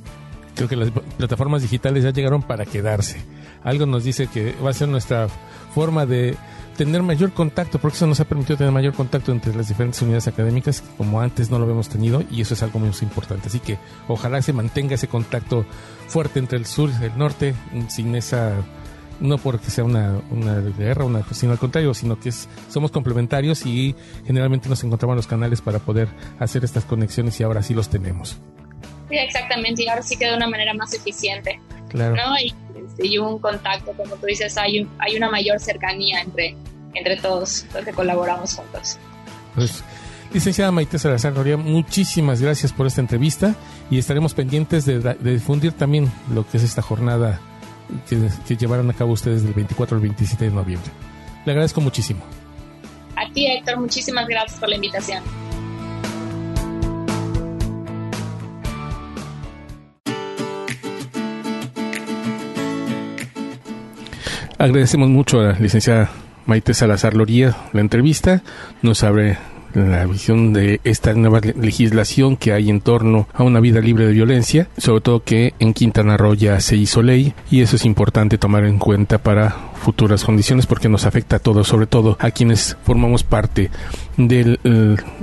Creo 0.54 0.68
que 0.68 0.76
las 0.76 0.90
plataformas 1.18 1.60
digitales 1.60 2.02
ya 2.02 2.10
llegaron 2.10 2.42
para 2.42 2.64
quedarse. 2.64 3.22
Algo 3.62 3.84
nos 3.84 4.04
dice 4.04 4.26
que 4.26 4.52
va 4.52 4.70
a 4.70 4.72
ser 4.72 4.88
nuestra 4.88 5.28
forma 5.75 6.06
de 6.06 6.34
tener 6.84 7.02
mayor 7.02 7.34
contacto, 7.34 7.78
porque 7.78 7.96
eso 7.96 8.06
nos 8.06 8.20
ha 8.20 8.25
permitido 8.25 8.56
tener 8.56 8.72
mayor 8.72 8.94
contacto 8.94 9.32
entre 9.32 9.54
las 9.54 9.68
diferentes 9.68 10.00
unidades 10.00 10.28
académicas, 10.28 10.82
como 10.96 11.20
antes 11.20 11.50
no 11.50 11.58
lo 11.58 11.64
habíamos 11.64 11.90
tenido, 11.90 12.25
y 12.30 12.40
eso 12.40 12.54
es 12.54 12.62
algo 12.62 12.78
muy 12.78 12.88
importante. 13.02 13.49
Así 13.49 13.60
que 13.60 13.76
ojalá 14.08 14.40
se 14.40 14.54
mantenga 14.54 14.94
ese 14.94 15.06
contacto 15.06 15.66
fuerte 16.08 16.38
entre 16.38 16.56
el 16.56 16.64
sur 16.64 16.88
y 16.99 17.04
el 17.04 17.18
norte, 17.18 17.54
sin 17.88 18.14
esa, 18.14 18.54
no 19.20 19.37
porque 19.37 19.68
sea 19.68 19.84
una, 19.84 20.22
una 20.30 20.54
guerra, 20.54 21.04
una, 21.04 21.22
sino 21.34 21.52
al 21.52 21.58
contrario, 21.58 21.92
sino 21.92 22.18
que 22.18 22.30
es, 22.30 22.49
somos 22.70 22.90
complementarios 22.90 23.66
y 23.66 23.94
generalmente 24.25 24.70
nos 24.70 24.82
encontramos 24.82 25.16
los 25.16 25.26
canales 25.26 25.60
para 25.60 25.80
poder 25.80 26.08
hacer 26.38 26.64
estas 26.64 26.87
conexiones 26.87 27.38
y 27.40 27.42
ahora 27.42 27.62
sí 27.62 27.75
los 27.75 27.90
tenemos. 27.90 28.38
Sí, 29.10 29.18
exactamente, 29.18 29.82
y 29.82 29.88
ahora 29.88 30.00
sí 30.00 30.16
que 30.16 30.25
de 30.25 30.34
una 30.34 30.49
manera 30.49 30.72
más 30.72 30.94
eficiente. 30.94 31.60
Claro. 31.90 32.16
¿no? 32.16 32.38
Y, 32.38 32.54
y 33.02 33.19
un 33.19 33.38
contacto, 33.38 33.92
como 33.92 34.16
tú 34.16 34.26
dices, 34.26 34.57
hay, 34.59 34.88
hay 34.99 35.16
una 35.16 35.30
mayor 35.30 35.61
cercanía 35.61 36.21
entre, 36.21 36.57
entre 36.95 37.16
todos 37.16 37.66
los 37.75 37.85
que 37.85 37.92
colaboramos 37.92 38.54
juntos. 38.54 38.99
Pues, 39.54 39.83
licenciada 40.33 40.71
Maite 40.71 40.99
Salazar 40.99 41.33
Noria, 41.33 41.57
muchísimas 41.57 42.40
gracias 42.40 42.73
por 42.73 42.87
esta 42.87 43.00
entrevista 43.00 43.54
y 43.90 43.99
estaremos 43.99 44.35
pendientes 44.35 44.85
de, 44.85 45.14
difundir 45.21 45.73
también 45.73 46.11
lo 46.33 46.49
que 46.49 46.57
es 46.57 46.62
esta 46.62 46.83
jornada 46.83 47.40
que, 48.09 48.28
que 48.47 48.57
llevaron 48.57 48.90
a 48.90 48.92
cabo 48.92 49.12
ustedes 49.12 49.42
del 49.42 49.54
24 49.54 49.97
al 49.97 50.02
27 50.02 50.45
de 50.45 50.50
noviembre. 50.50 50.90
Le 51.45 51.52
agradezco 51.52 51.80
muchísimo. 51.80 52.21
A 53.16 53.30
ti, 53.33 53.47
Héctor, 53.47 53.78
muchísimas 53.78 54.26
gracias 54.26 54.59
por 54.61 54.69
la 54.69 54.76
invitación. 54.76 55.23
Agradecemos 64.61 65.09
mucho 65.09 65.40
a 65.40 65.45
la 65.45 65.52
licenciada 65.59 66.11
Maite 66.45 66.75
Salazar 66.75 67.14
Loría 67.14 67.57
la 67.73 67.81
entrevista. 67.81 68.43
Nos 68.83 69.02
abre 69.05 69.38
la 69.73 70.05
visión 70.05 70.52
de 70.52 70.83
esta 70.85 71.14
nueva 71.14 71.40
legislación 71.40 72.37
que 72.37 72.52
hay 72.52 72.69
en 72.69 72.83
torno 72.83 73.26
a 73.33 73.43
una 73.43 73.59
vida 73.61 73.81
libre 73.81 74.05
de 74.05 74.12
violencia, 74.12 74.69
sobre 74.76 75.00
todo 75.00 75.25
que 75.25 75.55
en 75.61 75.73
Quintana 75.73 76.19
Roo 76.19 76.35
ya 76.35 76.61
se 76.61 76.76
hizo 76.76 77.00
ley 77.00 77.33
y 77.50 77.62
eso 77.62 77.76
es 77.76 77.87
importante 77.87 78.37
tomar 78.37 78.64
en 78.64 78.79
cuenta 78.79 79.17
para 79.17 79.49
futuras 79.76 80.25
condiciones 80.25 80.67
porque 80.67 80.90
nos 80.90 81.07
afecta 81.07 81.37
a 81.37 81.38
todos, 81.38 81.67
sobre 81.67 81.87
todo 81.87 82.19
a 82.21 82.31
quienes 82.31 82.76
formamos 82.83 83.23
parte 83.23 83.71
del 84.28 84.58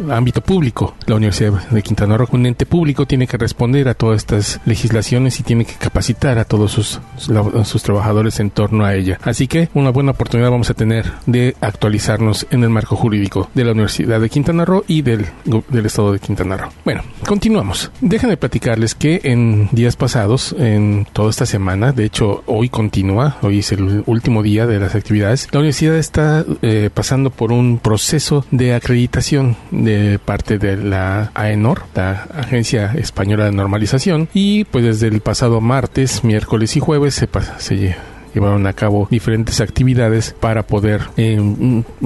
ámbito 0.10 0.42
público. 0.42 0.96
La 1.06 1.16
Universidad 1.16 1.70
de 1.70 1.82
Quintana 1.82 2.18
Roo, 2.18 2.28
un 2.32 2.46
ente 2.46 2.66
público, 2.66 3.06
tiene 3.06 3.28
que 3.28 3.38
responder 3.38 3.88
a 3.88 3.94
todas 3.94 4.18
estas 4.18 4.60
legislaciones 4.66 5.40
y 5.40 5.44
tiene 5.44 5.66
que 5.66 5.74
capacitar 5.74 6.38
a 6.40 6.46
todos 6.46 6.72
sus, 6.72 7.00
sus 7.18 7.84
trabajadores 7.84 8.40
en 8.40 8.50
torno 8.50 8.86
a 8.86 8.96
ella. 8.96 9.20
Así 9.24 9.48
que 9.48 9.70
una 9.74 9.92
buena 9.92 10.12
oportunidad 10.12 10.52
vamos 10.52 10.70
a 10.70 10.74
tener 10.74 11.12
de 11.26 11.56
actualizarnos 11.62 12.48
en 12.52 12.64
el 12.64 12.70
marco 12.70 12.96
jurídico 12.96 13.50
de 13.54 13.66
la 13.66 13.72
Universidad 13.72 14.20
de 14.20 14.30
Quintana 14.30 14.66
Roo 14.66 14.84
y 14.88 15.02
del, 15.02 15.26
del 15.70 15.86
Estado 15.86 16.14
de 16.14 16.20
Quintana 16.20 16.58
Roo. 16.58 16.70
Bueno, 16.86 17.04
continuamos. 17.26 17.92
Déjenme 18.02 18.38
platicarles 18.38 18.96
que 18.96 19.22
en 19.24 19.70
días 19.72 19.96
pasados, 19.96 20.56
en 20.58 21.08
toda 21.14 21.30
esta 21.30 21.46
semana, 21.46 21.92
de 21.92 22.06
hecho 22.06 22.44
hoy 22.46 22.70
continúa, 22.70 23.38
hoy 23.42 23.60
es 23.60 23.72
el 23.72 24.04
último 24.06 24.44
día 24.44 24.66
de 24.66 24.80
las 24.80 24.96
actividades, 24.96 25.48
la 25.52 25.60
universidad 25.60 25.96
está 25.96 26.46
eh, 26.62 26.90
pasando 26.94 27.30
por 27.30 27.52
un 27.52 27.80
proceso 27.80 28.46
de 28.52 28.74
acreditación 28.88 29.58
de 29.70 30.18
parte 30.18 30.58
de 30.60 30.78
la 30.78 31.32
AENOR, 31.34 31.84
la 31.94 32.26
Agencia 32.34 32.94
Española 32.96 33.44
de 33.44 33.52
Normalización, 33.52 34.30
y 34.34 34.64
pues 34.64 34.86
desde 34.86 35.08
el 35.08 35.20
pasado 35.20 35.60
martes, 35.60 36.24
miércoles 36.24 36.78
y 36.78 36.80
jueves 36.80 37.22
se, 37.58 37.96
llevaron 38.34 38.66
a 38.66 38.72
cabo 38.72 39.06
diferentes 39.12 39.60
actividades 39.60 40.34
para 40.40 40.64
poder 40.64 41.02
eh, 41.18 41.38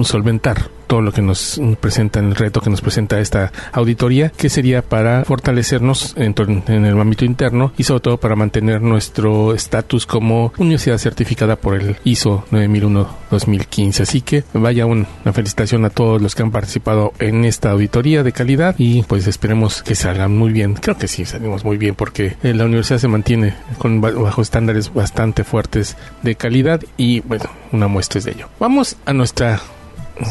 solventar 0.02 0.70
todo 0.92 1.00
lo 1.00 1.10
que 1.10 1.22
nos 1.22 1.58
presenta, 1.80 2.20
el 2.20 2.34
reto 2.34 2.60
que 2.60 2.68
nos 2.68 2.82
presenta 2.82 3.18
esta 3.18 3.50
auditoría, 3.72 4.28
que 4.28 4.50
sería 4.50 4.82
para 4.82 5.24
fortalecernos 5.24 6.12
en, 6.18 6.34
en 6.66 6.84
el 6.84 7.00
ámbito 7.00 7.24
interno 7.24 7.72
y 7.78 7.84
sobre 7.84 8.00
todo 8.00 8.18
para 8.18 8.36
mantener 8.36 8.82
nuestro 8.82 9.54
estatus 9.54 10.04
como 10.04 10.52
universidad 10.58 10.98
certificada 10.98 11.56
por 11.56 11.80
el 11.80 11.96
ISO 12.04 12.44
9001-2015. 12.50 14.00
Así 14.02 14.20
que 14.20 14.44
vaya 14.52 14.84
una 14.84 15.06
felicitación 15.32 15.86
a 15.86 15.88
todos 15.88 16.20
los 16.20 16.34
que 16.34 16.42
han 16.42 16.50
participado 16.50 17.14
en 17.18 17.46
esta 17.46 17.70
auditoría 17.70 18.22
de 18.22 18.32
calidad 18.32 18.74
y 18.76 19.02
pues 19.04 19.26
esperemos 19.26 19.82
que 19.82 19.94
salgan 19.94 20.36
muy 20.36 20.52
bien. 20.52 20.74
Creo 20.74 20.98
que 20.98 21.08
sí, 21.08 21.24
salimos 21.24 21.64
muy 21.64 21.78
bien 21.78 21.94
porque 21.94 22.36
eh, 22.42 22.52
la 22.52 22.66
universidad 22.66 22.98
se 22.98 23.08
mantiene 23.08 23.54
con 23.78 24.02
bajo 24.02 24.42
estándares 24.42 24.92
bastante 24.92 25.42
fuertes 25.42 25.96
de 26.22 26.34
calidad 26.34 26.82
y 26.98 27.20
bueno, 27.20 27.46
una 27.72 27.88
muestra 27.88 28.18
es 28.18 28.26
de 28.26 28.32
ello. 28.32 28.50
Vamos 28.60 28.98
a 29.06 29.14
nuestra 29.14 29.58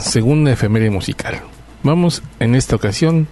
segunda 0.02 0.52
efeméride 0.52 0.90
musical. 0.90 1.42
Vamos 1.84 2.22
en 2.40 2.56
esta 2.56 2.76
ocasión 2.76 3.28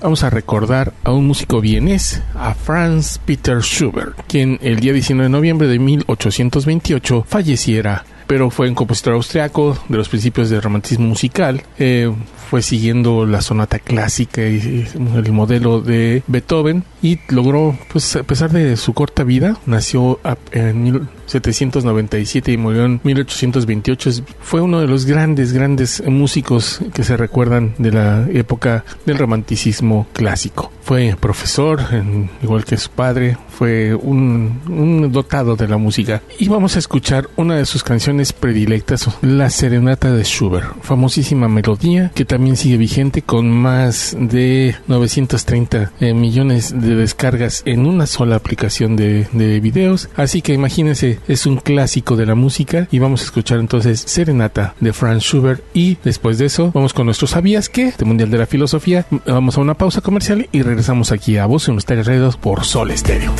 vamos 0.00 0.24
a 0.24 0.30
recordar 0.30 0.92
a 1.04 1.12
un 1.12 1.26
músico 1.26 1.60
vienés, 1.60 2.22
a 2.34 2.54
Franz 2.54 3.18
Peter 3.18 3.60
Schubert, 3.60 4.18
quien 4.26 4.58
el 4.60 4.80
día 4.80 4.92
19 4.92 5.24
de 5.24 5.30
noviembre 5.30 5.68
de 5.68 5.78
1828 5.78 7.24
falleciera 7.28 8.04
pero 8.32 8.48
fue 8.48 8.66
un 8.66 8.74
compositor 8.74 9.12
austriaco 9.12 9.76
de 9.90 9.98
los 9.98 10.08
principios 10.08 10.48
del 10.48 10.62
romantismo 10.62 11.06
musical. 11.06 11.62
Eh, 11.78 12.10
fue 12.48 12.62
siguiendo 12.62 13.26
la 13.26 13.42
sonata 13.42 13.78
clásica 13.78 14.40
y 14.40 14.86
el 14.94 15.32
modelo 15.32 15.82
de 15.82 16.22
Beethoven 16.26 16.82
y 17.02 17.18
logró, 17.28 17.76
pues 17.92 18.16
a 18.16 18.22
pesar 18.22 18.50
de 18.50 18.78
su 18.78 18.94
corta 18.94 19.22
vida, 19.24 19.58
nació 19.66 20.18
en 20.52 21.08
1797 21.34 22.52
y 22.52 22.56
murió 22.56 22.84
en 22.84 23.00
1828. 23.02 24.10
Fue 24.40 24.60
uno 24.60 24.80
de 24.80 24.86
los 24.86 25.06
grandes, 25.06 25.52
grandes 25.52 26.02
músicos 26.06 26.80
que 26.92 27.04
se 27.04 27.16
recuerdan 27.16 27.74
de 27.78 27.92
la 27.92 28.26
época 28.32 28.84
del 29.06 29.18
romanticismo 29.18 30.06
clásico. 30.12 30.72
Fue 30.82 31.16
profesor, 31.18 31.80
igual 32.42 32.64
que 32.64 32.76
su 32.76 32.90
padre, 32.90 33.36
fue 33.48 33.94
un, 33.94 35.12
dotado 35.12 35.54
de 35.54 35.68
la 35.68 35.76
música. 35.76 36.22
Y 36.38 36.48
vamos 36.48 36.74
a 36.76 36.80
escuchar 36.80 37.28
una 37.36 37.56
de 37.56 37.66
sus 37.66 37.84
canciones 37.84 38.32
predilectas, 38.32 39.08
La 39.22 39.48
Serenata 39.50 40.10
de 40.10 40.24
Schubert, 40.24 40.82
famosísima 40.82 41.48
melodía 41.48 42.10
que 42.14 42.24
también 42.24 42.56
sigue 42.56 42.76
vigente 42.76 43.22
con 43.22 43.48
más 43.50 44.16
de 44.18 44.74
930 44.88 45.92
eh, 46.00 46.14
millones 46.14 46.74
de 46.78 46.96
descargas 46.96 47.62
en 47.64 47.86
una 47.86 48.06
sola 48.06 48.36
aplicación 48.36 48.96
de, 48.96 49.28
de 49.32 49.60
videos. 49.60 50.08
Así 50.16 50.42
que 50.42 50.52
imagínense 50.52 51.20
es 51.28 51.46
un 51.46 51.56
clásico 51.56 52.16
de 52.16 52.26
la 52.26 52.34
música 52.34 52.88
y 52.90 52.98
vamos 52.98 53.22
a 53.22 53.24
escuchar 53.24 53.58
entonces 53.58 54.00
Serenata 54.00 54.74
de 54.80 54.92
Franz 54.92 55.22
Schubert 55.22 55.62
y 55.74 55.96
después 56.04 56.38
de 56.38 56.46
eso 56.46 56.70
vamos 56.74 56.92
con 56.92 57.06
nuestro 57.06 57.26
¿Sabías 57.26 57.68
qué? 57.68 57.92
de 57.96 58.04
Mundial 58.04 58.30
de 58.30 58.38
la 58.38 58.46
Filosofía. 58.46 59.06
Vamos 59.26 59.56
a 59.56 59.60
una 59.60 59.74
pausa 59.74 60.00
comercial 60.00 60.48
y 60.52 60.62
regresamos 60.62 61.12
aquí 61.12 61.36
a 61.36 61.46
Voz 61.46 61.68
Universitaria 61.68 62.02
Radio 62.04 62.30
por 62.40 62.64
Sol 62.64 62.90
Estéreo. 62.90 63.32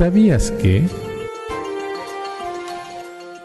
¿Sabías 0.00 0.50
que? 0.52 0.88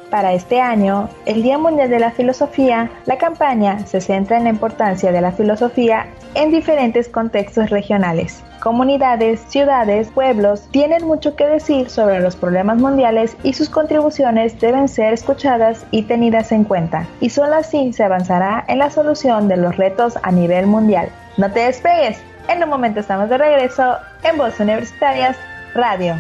Para 0.10 0.32
este 0.32 0.62
año, 0.62 1.10
el 1.26 1.44
Día 1.44 1.58
Mundial 1.58 1.90
de 1.90 2.00
la 2.00 2.12
Filosofía, 2.12 2.90
la 3.06 3.18
campaña 3.18 3.86
se 3.86 4.00
centra 4.00 4.38
en 4.38 4.46
la 4.46 4.52
importancia 4.52 5.12
de 5.12 5.20
la 5.20 5.34
filosofía 5.34 6.08
en 6.34 6.52
diferentes 6.52 7.10
contextos 7.10 7.72
regionales. 7.72 8.42
Comunidades, 8.62 9.42
ciudades, 9.50 10.08
pueblos 10.12 10.66
tienen 10.72 11.06
mucho 11.06 11.36
que 11.36 11.46
decir 11.46 11.90
sobre 11.90 12.22
los 12.22 12.38
problemas 12.38 12.78
mundiales 12.78 13.36
y 13.44 13.52
sus 13.52 13.70
contribuciones 13.70 14.58
deben 14.62 14.88
ser 14.88 15.12
escuchadas 15.12 15.86
y 15.92 16.04
tenidas 16.04 16.54
en 16.54 16.64
cuenta. 16.64 17.06
Y 17.20 17.32
solo 17.32 17.56
así 17.56 17.92
se 17.92 18.06
avanzará 18.06 18.64
en 18.70 18.80
la 18.80 18.90
solución 18.92 19.50
de 19.50 19.58
los 19.58 19.76
retos 19.76 20.18
a 20.24 20.32
nivel 20.32 20.68
mundial. 20.68 21.10
No 21.36 21.52
te 21.52 21.66
despegues, 21.66 22.18
en 22.48 22.64
un 22.64 22.70
momento 22.70 23.02
estamos 23.02 23.28
de 23.28 23.40
regreso 23.40 23.98
en 24.24 24.38
Voz 24.38 24.58
Universitarias 24.58 25.36
Radio. 25.74 26.16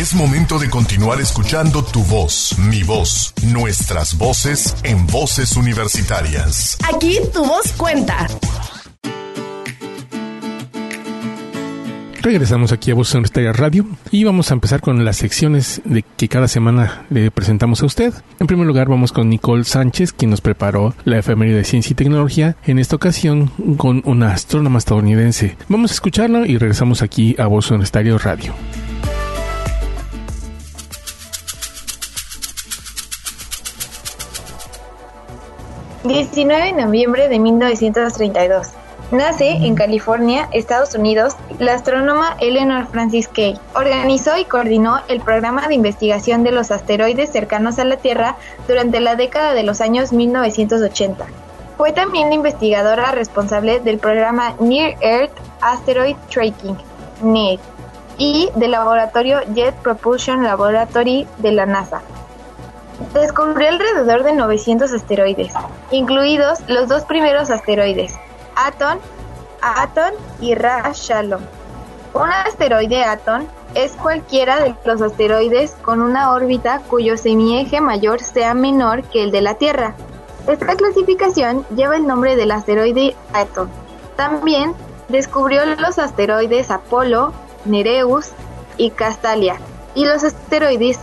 Es 0.00 0.14
momento 0.14 0.58
de 0.58 0.70
continuar 0.70 1.20
escuchando 1.20 1.84
tu 1.84 2.02
voz, 2.04 2.58
mi 2.58 2.82
voz, 2.82 3.34
nuestras 3.52 4.16
voces 4.16 4.74
en 4.82 5.06
voces 5.06 5.58
universitarias. 5.58 6.78
Aquí 6.90 7.18
tu 7.34 7.44
voz 7.44 7.70
cuenta. 7.76 8.26
Regresamos 12.22 12.72
aquí 12.72 12.90
a 12.90 12.94
Voz 12.94 13.12
Universitaria 13.12 13.52
Radio 13.52 13.84
y 14.10 14.24
vamos 14.24 14.50
a 14.50 14.54
empezar 14.54 14.80
con 14.80 15.04
las 15.04 15.18
secciones 15.18 15.82
de 15.84 16.02
que 16.16 16.28
cada 16.28 16.48
semana 16.48 17.04
le 17.10 17.30
presentamos 17.30 17.82
a 17.82 17.86
usted. 17.86 18.14
En 18.38 18.46
primer 18.46 18.66
lugar 18.66 18.88
vamos 18.88 19.12
con 19.12 19.28
Nicole 19.28 19.64
Sánchez, 19.64 20.14
quien 20.14 20.30
nos 20.30 20.40
preparó 20.40 20.94
la 21.04 21.18
efeméride 21.18 21.56
de 21.56 21.64
ciencia 21.64 21.92
y 21.92 21.96
tecnología, 21.96 22.56
en 22.64 22.78
esta 22.78 22.96
ocasión 22.96 23.48
con 23.76 24.00
una 24.06 24.32
astrónoma 24.32 24.78
estadounidense. 24.78 25.58
Vamos 25.68 25.90
a 25.90 25.94
escucharlo 25.94 26.46
y 26.46 26.56
regresamos 26.56 27.02
aquí 27.02 27.36
a 27.38 27.46
Voz 27.46 27.70
Universitaria 27.70 28.16
Radio. 28.16 28.54
19 36.04 36.64
de 36.64 36.72
noviembre 36.72 37.28
de 37.28 37.38
1932. 37.38 38.68
Nace 39.10 39.50
en 39.50 39.74
California, 39.74 40.48
Estados 40.52 40.94
Unidos, 40.94 41.36
la 41.58 41.74
astrónoma 41.74 42.36
Eleanor 42.40 42.86
Francis 42.86 43.28
Kay. 43.28 43.58
Organizó 43.74 44.38
y 44.38 44.44
coordinó 44.44 45.00
el 45.08 45.20
programa 45.20 45.68
de 45.68 45.74
investigación 45.74 46.42
de 46.42 46.52
los 46.52 46.70
asteroides 46.70 47.30
cercanos 47.30 47.78
a 47.78 47.84
la 47.84 47.96
Tierra 47.96 48.36
durante 48.66 49.00
la 49.00 49.16
década 49.16 49.52
de 49.52 49.62
los 49.62 49.80
años 49.80 50.12
1980. 50.12 51.26
Fue 51.76 51.92
también 51.92 52.28
la 52.28 52.36
investigadora 52.36 53.10
responsable 53.10 53.80
del 53.80 53.98
programa 53.98 54.54
Near 54.60 54.96
Earth 55.00 55.32
Asteroid 55.60 56.16
Tracking, 56.30 56.78
NEAR, 57.22 57.58
y 58.16 58.48
del 58.54 58.70
laboratorio 58.70 59.40
Jet 59.54 59.74
Propulsion 59.76 60.44
Laboratory 60.44 61.26
de 61.38 61.52
la 61.52 61.66
NASA. 61.66 62.00
Descubrió 63.14 63.68
alrededor 63.68 64.22
de 64.22 64.34
900 64.34 64.92
asteroides, 64.92 65.52
incluidos 65.90 66.58
los 66.68 66.88
dos 66.88 67.04
primeros 67.04 67.50
asteroides, 67.50 68.14
Aton, 68.56 68.98
Aton 69.62 70.12
y 70.40 70.54
Ra 70.54 70.92
Shalom. 70.94 71.42
Un 72.14 72.30
asteroide 72.30 73.04
Aton 73.04 73.48
es 73.74 73.92
cualquiera 73.92 74.60
de 74.60 74.74
los 74.84 75.00
asteroides 75.00 75.72
con 75.82 76.02
una 76.02 76.32
órbita 76.32 76.80
cuyo 76.88 77.16
semieje 77.16 77.80
mayor 77.80 78.20
sea 78.20 78.54
menor 78.54 79.02
que 79.04 79.22
el 79.22 79.30
de 79.30 79.42
la 79.42 79.54
Tierra. 79.54 79.94
Esta 80.46 80.74
clasificación 80.74 81.64
lleva 81.76 81.96
el 81.96 82.06
nombre 82.06 82.36
del 82.36 82.50
asteroide 82.50 83.14
Aton. 83.32 83.70
También 84.16 84.74
descubrió 85.08 85.64
los 85.76 85.98
asteroides 85.98 86.70
Apolo, 86.70 87.32
Nereus 87.64 88.30
y 88.76 88.90
Castalia, 88.90 89.56
y 89.94 90.04
los 90.04 90.24
asteroides 90.24 90.98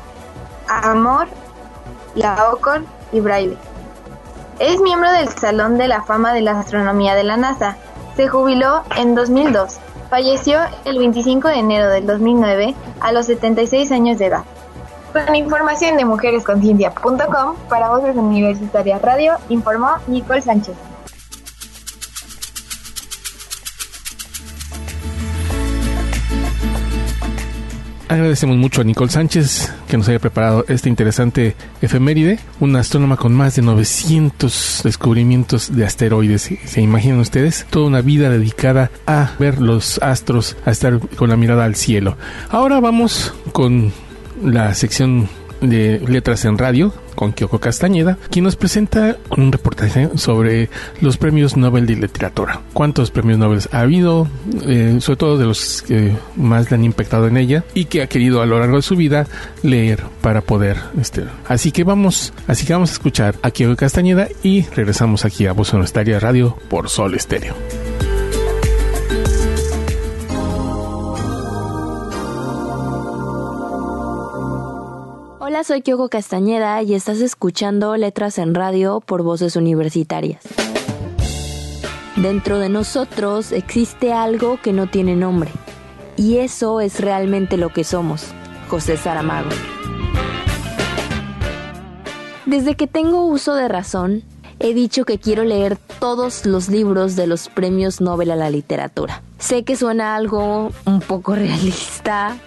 Amor, 0.67 1.27
Laocoon 2.17 2.85
y 3.11 3.19
Braille. 3.19 3.57
Es 4.59 4.81
miembro 4.81 5.11
del 5.11 5.29
Salón 5.29 5.77
de 5.77 5.87
la 5.87 6.01
Fama 6.01 6.33
de 6.33 6.41
la 6.41 6.59
Astronomía 6.59 7.15
de 7.15 7.23
la 7.23 7.37
NASA. 7.37 7.77
Se 8.15 8.27
jubiló 8.27 8.81
en 8.97 9.13
2002. 9.13 9.77
Falleció 10.09 10.59
el 10.85 10.97
25 10.97 11.47
de 11.47 11.59
enero 11.59 11.89
del 11.89 12.07
2009 12.07 12.75
a 12.99 13.11
los 13.11 13.27
76 13.27 13.91
años 13.91 14.17
de 14.17 14.27
edad. 14.27 14.43
Con 15.13 15.35
información 15.35 15.97
de 15.97 16.05
mujeresconciencia.com 16.05 17.55
para 17.69 17.89
Voces 17.89 18.15
Universitarias 18.15 19.01
Radio, 19.01 19.33
informó 19.49 19.89
Nicole 20.07 20.41
Sánchez. 20.41 20.75
Agradecemos 28.09 28.55
mucho 28.55 28.79
a 28.79 28.83
Nicole 28.85 29.11
Sánchez 29.11 29.73
que 29.89 29.97
nos 29.97 30.07
haya 30.07 30.19
preparado 30.19 30.63
este 30.69 30.87
interesante 30.87 31.57
efeméride, 31.81 32.39
una 32.61 32.79
astrónoma 32.79 33.17
con 33.17 33.33
más 33.33 33.57
de 33.57 33.63
900 33.63 34.81
descubrimientos 34.85 35.75
de 35.75 35.85
asteroides. 35.85 36.49
¿Se 36.63 36.81
imaginan 36.81 37.19
ustedes? 37.19 37.65
Toda 37.69 37.87
una 37.87 37.99
vida 37.99 38.29
dedicada 38.29 38.91
a 39.05 39.31
ver 39.39 39.61
los 39.61 40.01
astros, 40.01 40.55
a 40.65 40.71
estar 40.71 40.99
con 41.17 41.29
la 41.29 41.35
mirada 41.35 41.65
al 41.65 41.75
cielo. 41.75 42.15
Ahora 42.49 42.79
vamos 42.79 43.33
con 43.51 43.91
la 44.41 44.73
sección 44.73 45.27
de 45.61 45.99
Letras 46.07 46.45
en 46.45 46.57
Radio 46.57 46.93
con 47.15 47.33
Kyoko 47.33 47.59
Castañeda, 47.59 48.17
quien 48.29 48.45
nos 48.45 48.55
presenta 48.55 49.17
un 49.35 49.51
reportaje 49.51 50.09
sobre 50.15 50.69
los 51.01 51.17
premios 51.17 51.57
Nobel 51.57 51.87
de 51.87 51.95
Literatura. 51.95 52.61
¿Cuántos 52.73 53.09
premios 53.09 53.39
Nobel 53.39 53.61
ha 53.71 53.79
habido? 53.79 54.27
Eh, 54.63 54.97
sobre 55.01 55.17
todo 55.17 55.37
de 55.37 55.45
los 55.45 55.81
que 55.81 56.15
más 56.35 56.69
le 56.69 56.75
han 56.75 56.83
impactado 56.83 57.27
en 57.27 57.37
ella 57.37 57.63
y 57.73 57.85
que 57.85 58.03
ha 58.03 58.07
querido 58.07 58.41
a 58.41 58.45
lo 58.45 58.59
largo 58.59 58.77
de 58.77 58.83
su 58.83 58.95
vida 58.95 59.25
leer 59.63 60.03
para 60.21 60.41
poder. 60.41 60.77
Este, 61.01 61.23
así 61.47 61.71
que 61.71 61.83
vamos, 61.83 62.33
así 62.47 62.65
que 62.65 62.73
vamos 62.73 62.91
a 62.91 62.93
escuchar 62.93 63.35
a 63.41 63.51
Kyoko 63.51 63.75
Castañeda 63.75 64.27
y 64.43 64.63
regresamos 64.75 65.25
aquí 65.25 65.47
a 65.47 65.53
Voz 65.53 65.73
Universitaria 65.73 66.19
Radio 66.19 66.55
por 66.69 66.89
Sol 66.89 67.15
Estéreo. 67.15 67.55
Soy 75.63 75.81
Kyoko 75.81 76.07
Castañeda 76.07 76.83
y 76.83 76.93
estás 76.93 77.19
escuchando 77.19 77.97
Letras 77.97 78.37
en 78.37 78.53
Radio 78.53 79.01
por 79.01 79.23
Voces 79.23 79.55
Universitarias. 79.55 80.43
Dentro 82.15 82.59
de 82.59 82.69
nosotros 82.69 83.51
existe 83.51 84.13
algo 84.13 84.59
que 84.61 84.71
no 84.71 84.87
tiene 84.87 85.15
nombre, 85.15 85.49
y 86.15 86.37
eso 86.37 86.79
es 86.79 86.99
realmente 86.99 87.57
lo 87.57 87.73
que 87.73 87.83
somos, 87.83 88.25
José 88.69 88.97
Saramago. 88.97 89.49
Desde 92.45 92.75
que 92.75 92.85
tengo 92.85 93.25
uso 93.25 93.55
de 93.55 93.67
razón, 93.67 94.23
he 94.59 94.73
dicho 94.75 95.05
que 95.05 95.17
quiero 95.17 95.43
leer 95.43 95.77
todos 95.99 96.45
los 96.45 96.69
libros 96.69 97.15
de 97.15 97.25
los 97.25 97.49
premios 97.49 97.99
Nobel 97.99 98.31
a 98.31 98.35
la 98.35 98.51
literatura. 98.51 99.23
Sé 99.39 99.63
que 99.63 99.75
suena 99.75 100.15
algo 100.15 100.71
un 100.85 101.01
poco 101.01 101.35
realista, 101.35 102.37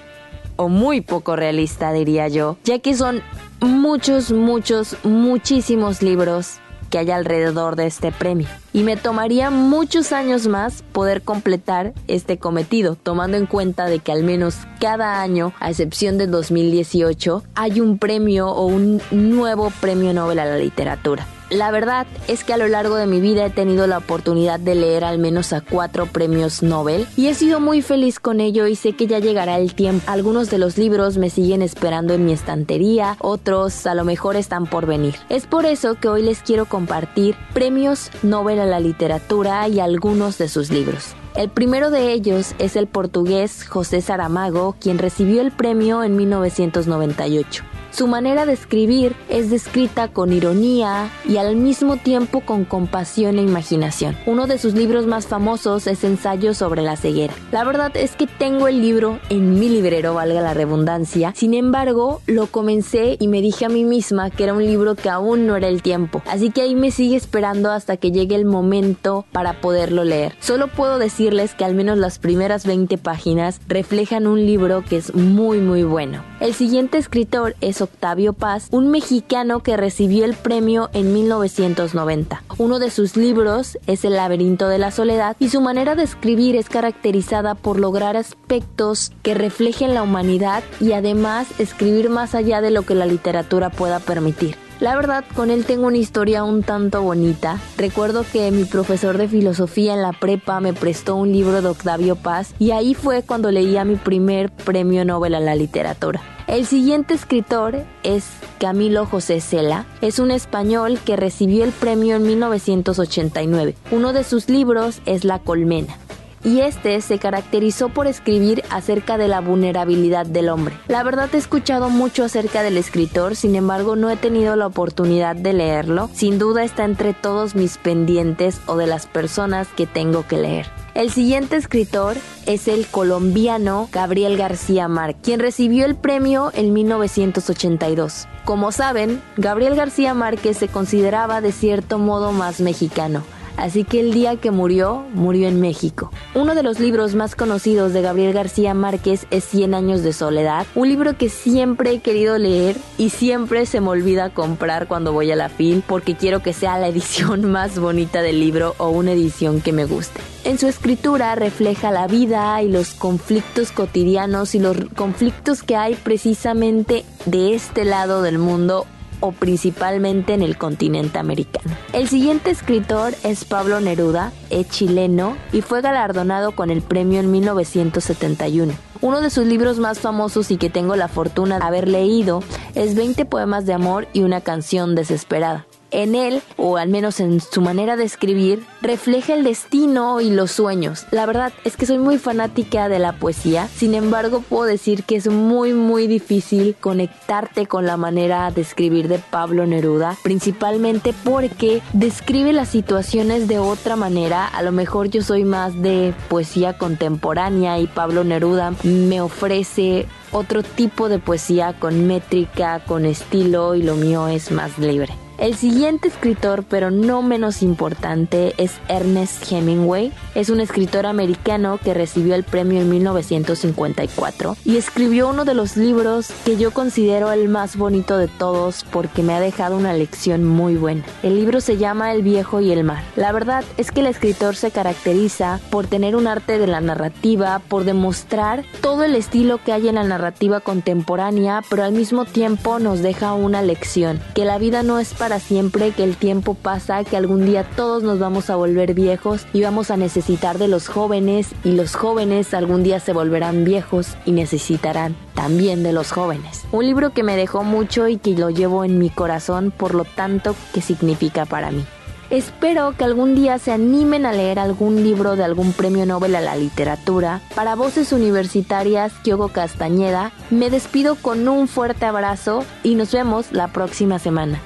o 0.60 0.68
muy 0.68 1.00
poco 1.00 1.36
realista, 1.36 1.90
diría 1.90 2.28
yo, 2.28 2.58
ya 2.64 2.80
que 2.80 2.94
son 2.94 3.22
muchos, 3.60 4.30
muchos, 4.30 4.94
muchísimos 5.04 6.02
libros 6.02 6.58
que 6.90 6.98
hay 6.98 7.10
alrededor 7.10 7.76
de 7.76 7.86
este 7.86 8.12
premio. 8.12 8.46
Y 8.74 8.82
me 8.82 8.98
tomaría 8.98 9.50
muchos 9.50 10.12
años 10.12 10.48
más 10.48 10.82
poder 10.92 11.22
completar 11.22 11.94
este 12.08 12.36
cometido, 12.38 12.96
tomando 12.96 13.38
en 13.38 13.46
cuenta 13.46 13.86
de 13.86 14.00
que 14.00 14.12
al 14.12 14.22
menos 14.22 14.56
cada 14.80 15.22
año, 15.22 15.54
a 15.60 15.70
excepción 15.70 16.18
de 16.18 16.26
2018, 16.26 17.42
hay 17.54 17.80
un 17.80 17.96
premio 17.96 18.48
o 18.48 18.66
un 18.66 19.00
nuevo 19.10 19.72
premio 19.80 20.12
Nobel 20.12 20.40
a 20.40 20.44
la 20.44 20.58
literatura. 20.58 21.26
La 21.50 21.72
verdad 21.72 22.06
es 22.28 22.44
que 22.44 22.52
a 22.52 22.56
lo 22.56 22.68
largo 22.68 22.94
de 22.94 23.08
mi 23.08 23.20
vida 23.20 23.44
he 23.44 23.50
tenido 23.50 23.88
la 23.88 23.98
oportunidad 23.98 24.60
de 24.60 24.76
leer 24.76 25.02
al 25.02 25.18
menos 25.18 25.52
a 25.52 25.60
cuatro 25.60 26.06
premios 26.06 26.62
Nobel 26.62 27.08
y 27.16 27.26
he 27.26 27.34
sido 27.34 27.58
muy 27.58 27.82
feliz 27.82 28.20
con 28.20 28.38
ello 28.40 28.68
y 28.68 28.76
sé 28.76 28.92
que 28.92 29.08
ya 29.08 29.18
llegará 29.18 29.58
el 29.58 29.74
tiempo. 29.74 30.04
Algunos 30.06 30.48
de 30.48 30.58
los 30.58 30.78
libros 30.78 31.18
me 31.18 31.28
siguen 31.28 31.60
esperando 31.60 32.14
en 32.14 32.24
mi 32.24 32.32
estantería, 32.32 33.16
otros 33.18 33.84
a 33.88 33.96
lo 33.96 34.04
mejor 34.04 34.36
están 34.36 34.66
por 34.66 34.86
venir. 34.86 35.16
Es 35.28 35.48
por 35.48 35.66
eso 35.66 35.96
que 35.96 36.06
hoy 36.06 36.22
les 36.22 36.40
quiero 36.40 36.66
compartir 36.66 37.34
premios 37.52 38.12
Nobel 38.22 38.60
a 38.60 38.66
la 38.66 38.78
literatura 38.78 39.66
y 39.66 39.80
algunos 39.80 40.38
de 40.38 40.48
sus 40.48 40.70
libros. 40.70 41.16
El 41.34 41.48
primero 41.48 41.90
de 41.90 42.12
ellos 42.12 42.54
es 42.60 42.76
el 42.76 42.86
portugués 42.86 43.66
José 43.66 44.02
Saramago, 44.02 44.76
quien 44.80 44.98
recibió 44.98 45.40
el 45.40 45.50
premio 45.50 46.04
en 46.04 46.14
1998. 46.14 47.64
Su 47.92 48.06
manera 48.06 48.46
de 48.46 48.52
escribir 48.52 49.16
es 49.28 49.50
descrita 49.50 50.08
con 50.08 50.32
ironía 50.32 51.10
y 51.28 51.38
al 51.38 51.56
mismo 51.56 51.96
tiempo 51.96 52.40
con 52.40 52.64
compasión 52.64 53.38
e 53.38 53.42
imaginación. 53.42 54.16
Uno 54.26 54.46
de 54.46 54.58
sus 54.58 54.74
libros 54.74 55.06
más 55.06 55.26
famosos 55.26 55.88
es 55.88 56.04
Ensayo 56.04 56.54
sobre 56.54 56.82
la 56.82 56.96
ceguera. 56.96 57.34
La 57.50 57.64
verdad 57.64 57.90
es 57.96 58.14
que 58.14 58.28
tengo 58.28 58.68
el 58.68 58.80
libro 58.80 59.18
en 59.28 59.58
mi 59.58 59.68
librero, 59.68 60.14
valga 60.14 60.40
la 60.40 60.54
redundancia. 60.54 61.32
Sin 61.34 61.52
embargo, 61.52 62.22
lo 62.26 62.46
comencé 62.46 63.16
y 63.18 63.26
me 63.26 63.42
dije 63.42 63.66
a 63.66 63.68
mí 63.68 63.84
misma 63.84 64.30
que 64.30 64.44
era 64.44 64.54
un 64.54 64.64
libro 64.64 64.94
que 64.94 65.10
aún 65.10 65.46
no 65.48 65.56
era 65.56 65.66
el 65.66 65.82
tiempo. 65.82 66.22
Así 66.26 66.50
que 66.50 66.62
ahí 66.62 66.76
me 66.76 66.92
sigue 66.92 67.16
esperando 67.16 67.72
hasta 67.72 67.96
que 67.96 68.12
llegue 68.12 68.36
el 68.36 68.44
momento 68.44 69.26
para 69.32 69.60
poderlo 69.60 70.04
leer. 70.04 70.34
Solo 70.38 70.68
puedo 70.68 70.98
decirles 70.98 71.54
que 71.54 71.64
al 71.64 71.74
menos 71.74 71.98
las 71.98 72.20
primeras 72.20 72.66
20 72.66 72.98
páginas 72.98 73.60
reflejan 73.66 74.28
un 74.28 74.46
libro 74.46 74.84
que 74.88 74.98
es 74.98 75.14
muy 75.14 75.58
muy 75.58 75.82
bueno. 75.82 76.24
El 76.40 76.54
siguiente 76.54 76.96
escritor 76.96 77.56
es 77.60 77.79
Octavio 77.80 78.32
Paz, 78.32 78.68
un 78.70 78.90
mexicano 78.90 79.60
que 79.60 79.76
recibió 79.76 80.24
el 80.24 80.34
premio 80.34 80.90
en 80.92 81.12
1990. 81.12 82.42
Uno 82.58 82.78
de 82.78 82.90
sus 82.90 83.16
libros 83.16 83.78
es 83.86 84.04
El 84.04 84.16
laberinto 84.16 84.68
de 84.68 84.78
la 84.78 84.90
soledad 84.90 85.36
y 85.38 85.48
su 85.48 85.60
manera 85.60 85.94
de 85.94 86.04
escribir 86.04 86.56
es 86.56 86.68
caracterizada 86.68 87.54
por 87.54 87.78
lograr 87.78 88.16
aspectos 88.16 89.12
que 89.22 89.34
reflejen 89.34 89.94
la 89.94 90.02
humanidad 90.02 90.62
y 90.80 90.92
además 90.92 91.48
escribir 91.58 92.10
más 92.10 92.34
allá 92.34 92.60
de 92.60 92.70
lo 92.70 92.82
que 92.82 92.94
la 92.94 93.06
literatura 93.06 93.70
pueda 93.70 94.00
permitir. 94.00 94.69
La 94.80 94.96
verdad, 94.96 95.26
con 95.36 95.50
él 95.50 95.66
tengo 95.66 95.88
una 95.88 95.98
historia 95.98 96.42
un 96.42 96.62
tanto 96.62 97.02
bonita. 97.02 97.60
Recuerdo 97.76 98.24
que 98.32 98.50
mi 98.50 98.64
profesor 98.64 99.18
de 99.18 99.28
filosofía 99.28 99.92
en 99.92 100.00
la 100.00 100.14
prepa 100.14 100.58
me 100.60 100.72
prestó 100.72 101.16
un 101.16 101.32
libro 101.32 101.60
de 101.60 101.68
Octavio 101.68 102.16
Paz 102.16 102.54
y 102.58 102.70
ahí 102.70 102.94
fue 102.94 103.22
cuando 103.22 103.50
leía 103.50 103.84
mi 103.84 103.96
primer 103.96 104.50
premio 104.50 105.04
Nobel 105.04 105.34
a 105.34 105.40
la 105.40 105.54
literatura. 105.54 106.22
El 106.46 106.64
siguiente 106.64 107.12
escritor 107.12 107.84
es 108.04 108.24
Camilo 108.58 109.04
José 109.04 109.42
Cela. 109.42 109.84
Es 110.00 110.18
un 110.18 110.30
español 110.30 110.98
que 111.04 111.14
recibió 111.14 111.64
el 111.64 111.72
premio 111.72 112.16
en 112.16 112.22
1989. 112.22 113.76
Uno 113.90 114.14
de 114.14 114.24
sus 114.24 114.48
libros 114.48 115.02
es 115.04 115.24
La 115.24 115.40
Colmena 115.40 115.98
y 116.44 116.60
este 116.60 117.00
se 117.00 117.18
caracterizó 117.18 117.88
por 117.88 118.06
escribir 118.06 118.62
acerca 118.70 119.18
de 119.18 119.28
la 119.28 119.40
vulnerabilidad 119.40 120.26
del 120.26 120.48
hombre. 120.48 120.76
La 120.88 121.02
verdad 121.02 121.28
he 121.32 121.38
escuchado 121.38 121.90
mucho 121.90 122.24
acerca 122.24 122.62
del 122.62 122.76
escritor, 122.76 123.36
sin 123.36 123.54
embargo 123.54 123.96
no 123.96 124.10
he 124.10 124.16
tenido 124.16 124.56
la 124.56 124.66
oportunidad 124.66 125.36
de 125.36 125.52
leerlo. 125.52 126.10
Sin 126.12 126.38
duda 126.38 126.64
está 126.64 126.84
entre 126.84 127.14
todos 127.14 127.54
mis 127.54 127.78
pendientes 127.78 128.60
o 128.66 128.76
de 128.76 128.86
las 128.86 129.06
personas 129.06 129.68
que 129.68 129.86
tengo 129.86 130.26
que 130.26 130.38
leer. 130.38 130.66
El 130.94 131.10
siguiente 131.10 131.56
escritor 131.56 132.16
es 132.46 132.66
el 132.66 132.86
colombiano 132.86 133.88
Gabriel 133.92 134.36
García 134.36 134.88
Márquez, 134.88 135.22
quien 135.22 135.40
recibió 135.40 135.84
el 135.84 135.94
premio 135.94 136.50
en 136.52 136.72
1982. 136.72 138.26
Como 138.44 138.72
saben, 138.72 139.22
Gabriel 139.36 139.76
García 139.76 140.14
Márquez 140.14 140.58
se 140.58 140.68
consideraba 140.68 141.40
de 141.40 141.52
cierto 141.52 141.98
modo 141.98 142.32
más 142.32 142.60
mexicano 142.60 143.22
así 143.56 143.84
que 143.84 144.00
el 144.00 144.12
día 144.12 144.36
que 144.36 144.50
murió, 144.50 145.04
murió 145.14 145.48
en 145.48 145.60
México. 145.60 146.10
Uno 146.34 146.54
de 146.54 146.62
los 146.62 146.80
libros 146.80 147.14
más 147.14 147.34
conocidos 147.34 147.92
de 147.92 148.02
Gabriel 148.02 148.32
García 148.32 148.74
Márquez 148.74 149.26
es 149.30 149.44
Cien 149.44 149.74
años 149.74 150.02
de 150.02 150.12
soledad, 150.12 150.66
un 150.74 150.88
libro 150.88 151.16
que 151.16 151.28
siempre 151.28 151.92
he 151.92 152.00
querido 152.00 152.38
leer 152.38 152.76
y 152.98 153.10
siempre 153.10 153.66
se 153.66 153.80
me 153.80 153.88
olvida 153.88 154.30
comprar 154.30 154.88
cuando 154.88 155.12
voy 155.12 155.30
a 155.32 155.36
la 155.36 155.48
fil 155.48 155.82
porque 155.86 156.14
quiero 156.14 156.42
que 156.42 156.52
sea 156.52 156.78
la 156.78 156.88
edición 156.90 157.50
más 157.50 157.78
bonita 157.78 158.22
del 158.22 158.40
libro 158.40 158.74
o 158.78 158.90
una 158.90 159.12
edición 159.12 159.60
que 159.60 159.72
me 159.72 159.84
guste. 159.84 160.20
En 160.44 160.58
su 160.58 160.66
escritura 160.68 161.34
refleja 161.34 161.90
la 161.90 162.06
vida 162.06 162.62
y 162.62 162.68
los 162.68 162.94
conflictos 162.94 163.72
cotidianos 163.72 164.54
y 164.54 164.58
los 164.58 164.76
conflictos 164.96 165.62
que 165.62 165.76
hay 165.76 165.94
precisamente 165.94 167.04
de 167.26 167.54
este 167.54 167.84
lado 167.84 168.22
del 168.22 168.38
mundo 168.38 168.86
o 169.20 169.32
principalmente 169.32 170.34
en 170.34 170.42
el 170.42 170.58
continente 170.58 171.18
americano. 171.18 171.76
El 171.92 172.08
siguiente 172.08 172.50
escritor 172.50 173.14
es 173.22 173.44
Pablo 173.44 173.80
Neruda, 173.80 174.32
es 174.50 174.68
chileno 174.68 175.36
y 175.52 175.62
fue 175.62 175.82
galardonado 175.82 176.52
con 176.52 176.70
el 176.70 176.82
premio 176.82 177.20
en 177.20 177.30
1971. 177.30 178.72
Uno 179.02 179.20
de 179.20 179.30
sus 179.30 179.46
libros 179.46 179.78
más 179.78 180.00
famosos 180.00 180.50
y 180.50 180.56
que 180.56 180.68
tengo 180.68 180.96
la 180.96 181.08
fortuna 181.08 181.58
de 181.58 181.64
haber 181.64 181.88
leído 181.88 182.42
es 182.74 182.94
20 182.94 183.24
poemas 183.24 183.64
de 183.64 183.72
amor 183.72 184.08
y 184.12 184.22
una 184.22 184.40
canción 184.40 184.94
desesperada 184.94 185.66
en 185.90 186.14
él, 186.14 186.42
o 186.56 186.76
al 186.76 186.88
menos 186.88 187.20
en 187.20 187.40
su 187.40 187.60
manera 187.60 187.96
de 187.96 188.04
escribir, 188.04 188.64
refleja 188.82 189.34
el 189.34 189.44
destino 189.44 190.20
y 190.20 190.30
los 190.30 190.52
sueños. 190.52 191.06
La 191.10 191.26
verdad 191.26 191.52
es 191.64 191.76
que 191.76 191.86
soy 191.86 191.98
muy 191.98 192.18
fanática 192.18 192.88
de 192.88 192.98
la 192.98 193.12
poesía, 193.12 193.68
sin 193.68 193.94
embargo 193.94 194.42
puedo 194.48 194.64
decir 194.64 195.04
que 195.04 195.16
es 195.16 195.28
muy 195.28 195.74
muy 195.74 196.06
difícil 196.06 196.76
conectarte 196.80 197.66
con 197.66 197.86
la 197.86 197.96
manera 197.96 198.50
de 198.50 198.62
escribir 198.62 199.08
de 199.08 199.18
Pablo 199.18 199.66
Neruda, 199.66 200.16
principalmente 200.22 201.14
porque 201.24 201.82
describe 201.92 202.52
las 202.52 202.68
situaciones 202.68 203.48
de 203.48 203.58
otra 203.58 203.96
manera. 203.96 204.46
A 204.46 204.62
lo 204.62 204.72
mejor 204.72 205.08
yo 205.08 205.22
soy 205.22 205.44
más 205.44 205.80
de 205.80 206.14
poesía 206.28 206.78
contemporánea 206.78 207.78
y 207.78 207.86
Pablo 207.86 208.24
Neruda 208.24 208.72
me 208.82 209.20
ofrece 209.20 210.06
otro 210.32 210.62
tipo 210.62 211.08
de 211.08 211.18
poesía 211.18 211.74
con 211.78 212.06
métrica, 212.06 212.80
con 212.86 213.04
estilo 213.04 213.74
y 213.74 213.82
lo 213.82 213.96
mío 213.96 214.28
es 214.28 214.50
más 214.50 214.78
libre. 214.78 215.14
El 215.40 215.54
siguiente 215.54 216.08
escritor, 216.08 216.64
pero 216.68 216.90
no 216.90 217.22
menos 217.22 217.62
importante, 217.62 218.52
es 218.58 218.72
Ernest 218.88 219.50
Hemingway. 219.50 220.12
Es 220.34 220.50
un 220.50 220.60
escritor 220.60 221.06
americano 221.06 221.78
que 221.82 221.94
recibió 221.94 222.34
el 222.34 222.44
premio 222.44 222.82
en 222.82 222.90
1954 222.90 224.58
y 224.66 224.76
escribió 224.76 225.30
uno 225.30 225.46
de 225.46 225.54
los 225.54 225.78
libros 225.78 226.30
que 226.44 226.58
yo 226.58 226.72
considero 226.72 227.32
el 227.32 227.48
más 227.48 227.78
bonito 227.78 228.18
de 228.18 228.28
todos 228.28 228.84
porque 228.92 229.22
me 229.22 229.32
ha 229.32 229.40
dejado 229.40 229.78
una 229.78 229.94
lección 229.94 230.44
muy 230.44 230.76
buena. 230.76 231.04
El 231.22 231.36
libro 231.36 231.62
se 231.62 231.78
llama 231.78 232.12
El 232.12 232.20
viejo 232.20 232.60
y 232.60 232.70
el 232.70 232.84
mar. 232.84 233.02
La 233.16 233.32
verdad 233.32 233.64
es 233.78 233.92
que 233.92 234.00
el 234.00 234.08
escritor 234.08 234.56
se 234.56 234.70
caracteriza 234.70 235.58
por 235.70 235.86
tener 235.86 236.16
un 236.16 236.26
arte 236.26 236.58
de 236.58 236.66
la 236.66 236.82
narrativa, 236.82 237.62
por 237.66 237.84
demostrar 237.84 238.62
todo 238.82 239.04
el 239.04 239.14
estilo 239.14 239.58
que 239.64 239.72
hay 239.72 239.88
en 239.88 239.94
la 239.94 240.04
narrativa 240.04 240.60
contemporánea, 240.60 241.62
pero 241.70 241.82
al 241.82 241.92
mismo 241.92 242.26
tiempo 242.26 242.78
nos 242.78 243.00
deja 243.00 243.32
una 243.32 243.62
lección, 243.62 244.20
que 244.34 244.44
la 244.44 244.58
vida 244.58 244.82
no 244.82 244.98
es 244.98 245.14
para 245.14 245.29
siempre, 245.38 245.92
que 245.92 246.04
el 246.04 246.16
tiempo 246.16 246.54
pasa, 246.54 247.04
que 247.04 247.16
algún 247.16 247.46
día 247.46 247.64
todos 247.76 248.02
nos 248.02 248.18
vamos 248.18 248.50
a 248.50 248.56
volver 248.56 248.94
viejos 248.94 249.46
y 249.52 249.62
vamos 249.62 249.90
a 249.90 249.96
necesitar 249.96 250.58
de 250.58 250.68
los 250.68 250.88
jóvenes 250.88 251.48
y 251.64 251.72
los 251.72 251.94
jóvenes 251.94 252.54
algún 252.54 252.82
día 252.82 253.00
se 253.00 253.12
volverán 253.12 253.64
viejos 253.64 254.16
y 254.26 254.32
necesitarán 254.32 255.14
también 255.34 255.82
de 255.82 255.92
los 255.92 256.12
jóvenes. 256.12 256.64
Un 256.72 256.86
libro 256.86 257.10
que 257.12 257.22
me 257.22 257.36
dejó 257.36 257.62
mucho 257.62 258.08
y 258.08 258.16
que 258.16 258.32
lo 258.32 258.50
llevo 258.50 258.84
en 258.84 258.98
mi 258.98 259.10
corazón 259.10 259.72
por 259.76 259.94
lo 259.94 260.04
tanto 260.04 260.56
que 260.72 260.80
significa 260.80 261.46
para 261.46 261.70
mí. 261.70 261.84
Espero 262.30 262.94
que 262.96 263.02
algún 263.02 263.34
día 263.34 263.58
se 263.58 263.72
animen 263.72 264.24
a 264.24 264.32
leer 264.32 264.60
algún 264.60 265.02
libro 265.02 265.34
de 265.34 265.42
algún 265.42 265.72
premio 265.72 266.06
Nobel 266.06 266.36
a 266.36 266.40
la 266.40 266.54
literatura. 266.54 267.40
Para 267.56 267.74
Voces 267.74 268.12
Universitarias, 268.12 269.12
Kyogo 269.24 269.48
Castañeda, 269.48 270.30
me 270.48 270.70
despido 270.70 271.16
con 271.16 271.48
un 271.48 271.66
fuerte 271.66 272.06
abrazo 272.06 272.64
y 272.84 272.94
nos 272.94 273.10
vemos 273.10 273.50
la 273.50 273.68
próxima 273.68 274.20
semana. 274.20 274.60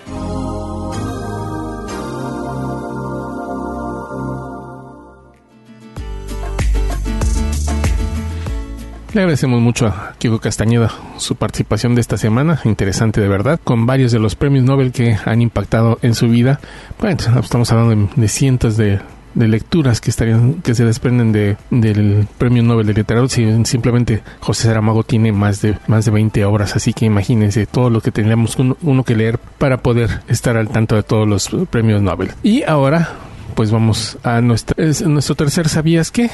Le 9.14 9.20
agradecemos 9.20 9.60
mucho 9.60 9.86
a 9.86 10.14
Kiko 10.18 10.40
Castañeda 10.40 10.92
su 11.18 11.36
participación 11.36 11.94
de 11.94 12.00
esta 12.00 12.18
semana, 12.18 12.60
interesante 12.64 13.20
de 13.20 13.28
verdad, 13.28 13.60
con 13.62 13.86
varios 13.86 14.10
de 14.10 14.18
los 14.18 14.34
premios 14.34 14.64
Nobel 14.64 14.90
que 14.90 15.16
han 15.24 15.40
impactado 15.40 16.00
en 16.02 16.16
su 16.16 16.26
vida. 16.28 16.58
Bueno, 16.98 17.18
estamos 17.40 17.70
hablando 17.70 18.10
de, 18.16 18.26
cientos 18.26 18.76
de, 18.76 18.98
lecturas 19.36 20.00
que 20.00 20.10
estarían 20.10 20.54
que 20.54 20.74
se 20.74 20.84
desprenden 20.84 21.30
de, 21.30 21.56
del 21.70 22.26
Premio 22.38 22.64
Nobel 22.64 22.88
de 22.88 22.94
Literatura. 22.94 23.64
simplemente 23.64 24.24
José 24.40 24.64
Saramago 24.64 25.04
tiene 25.04 25.30
más 25.30 25.62
de 25.62 25.78
más 25.86 26.04
de 26.06 26.10
20 26.10 26.44
obras, 26.44 26.74
así 26.74 26.92
que 26.92 27.04
imagínense 27.04 27.66
todo 27.66 27.90
lo 27.90 28.00
que 28.00 28.10
tendríamos 28.10 28.58
uno, 28.58 29.04
que 29.04 29.14
leer 29.14 29.38
para 29.38 29.76
poder 29.76 30.22
estar 30.26 30.56
al 30.56 30.70
tanto 30.70 30.96
de 30.96 31.04
todos 31.04 31.28
los 31.28 31.48
premios 31.70 32.02
Nobel. 32.02 32.32
Y 32.42 32.64
ahora 32.64 33.10
pues 33.54 33.70
vamos 33.70 34.18
a 34.24 34.40
nuestra, 34.40 34.74
nuestro 35.06 35.36
tercer 35.36 35.68
¿Sabías 35.68 36.10
qué? 36.10 36.30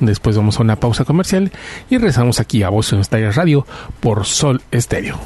Después 0.00 0.36
vamos 0.36 0.58
a 0.58 0.62
una 0.62 0.76
pausa 0.76 1.04
comercial 1.04 1.52
y 1.88 1.98
regresamos 1.98 2.40
aquí 2.40 2.62
a 2.62 2.68
Voz 2.68 2.92
en 2.92 3.00
Estéreo 3.00 3.32
Radio 3.32 3.66
por 4.00 4.24
Sol 4.24 4.60
Estéreo. 4.70 5.18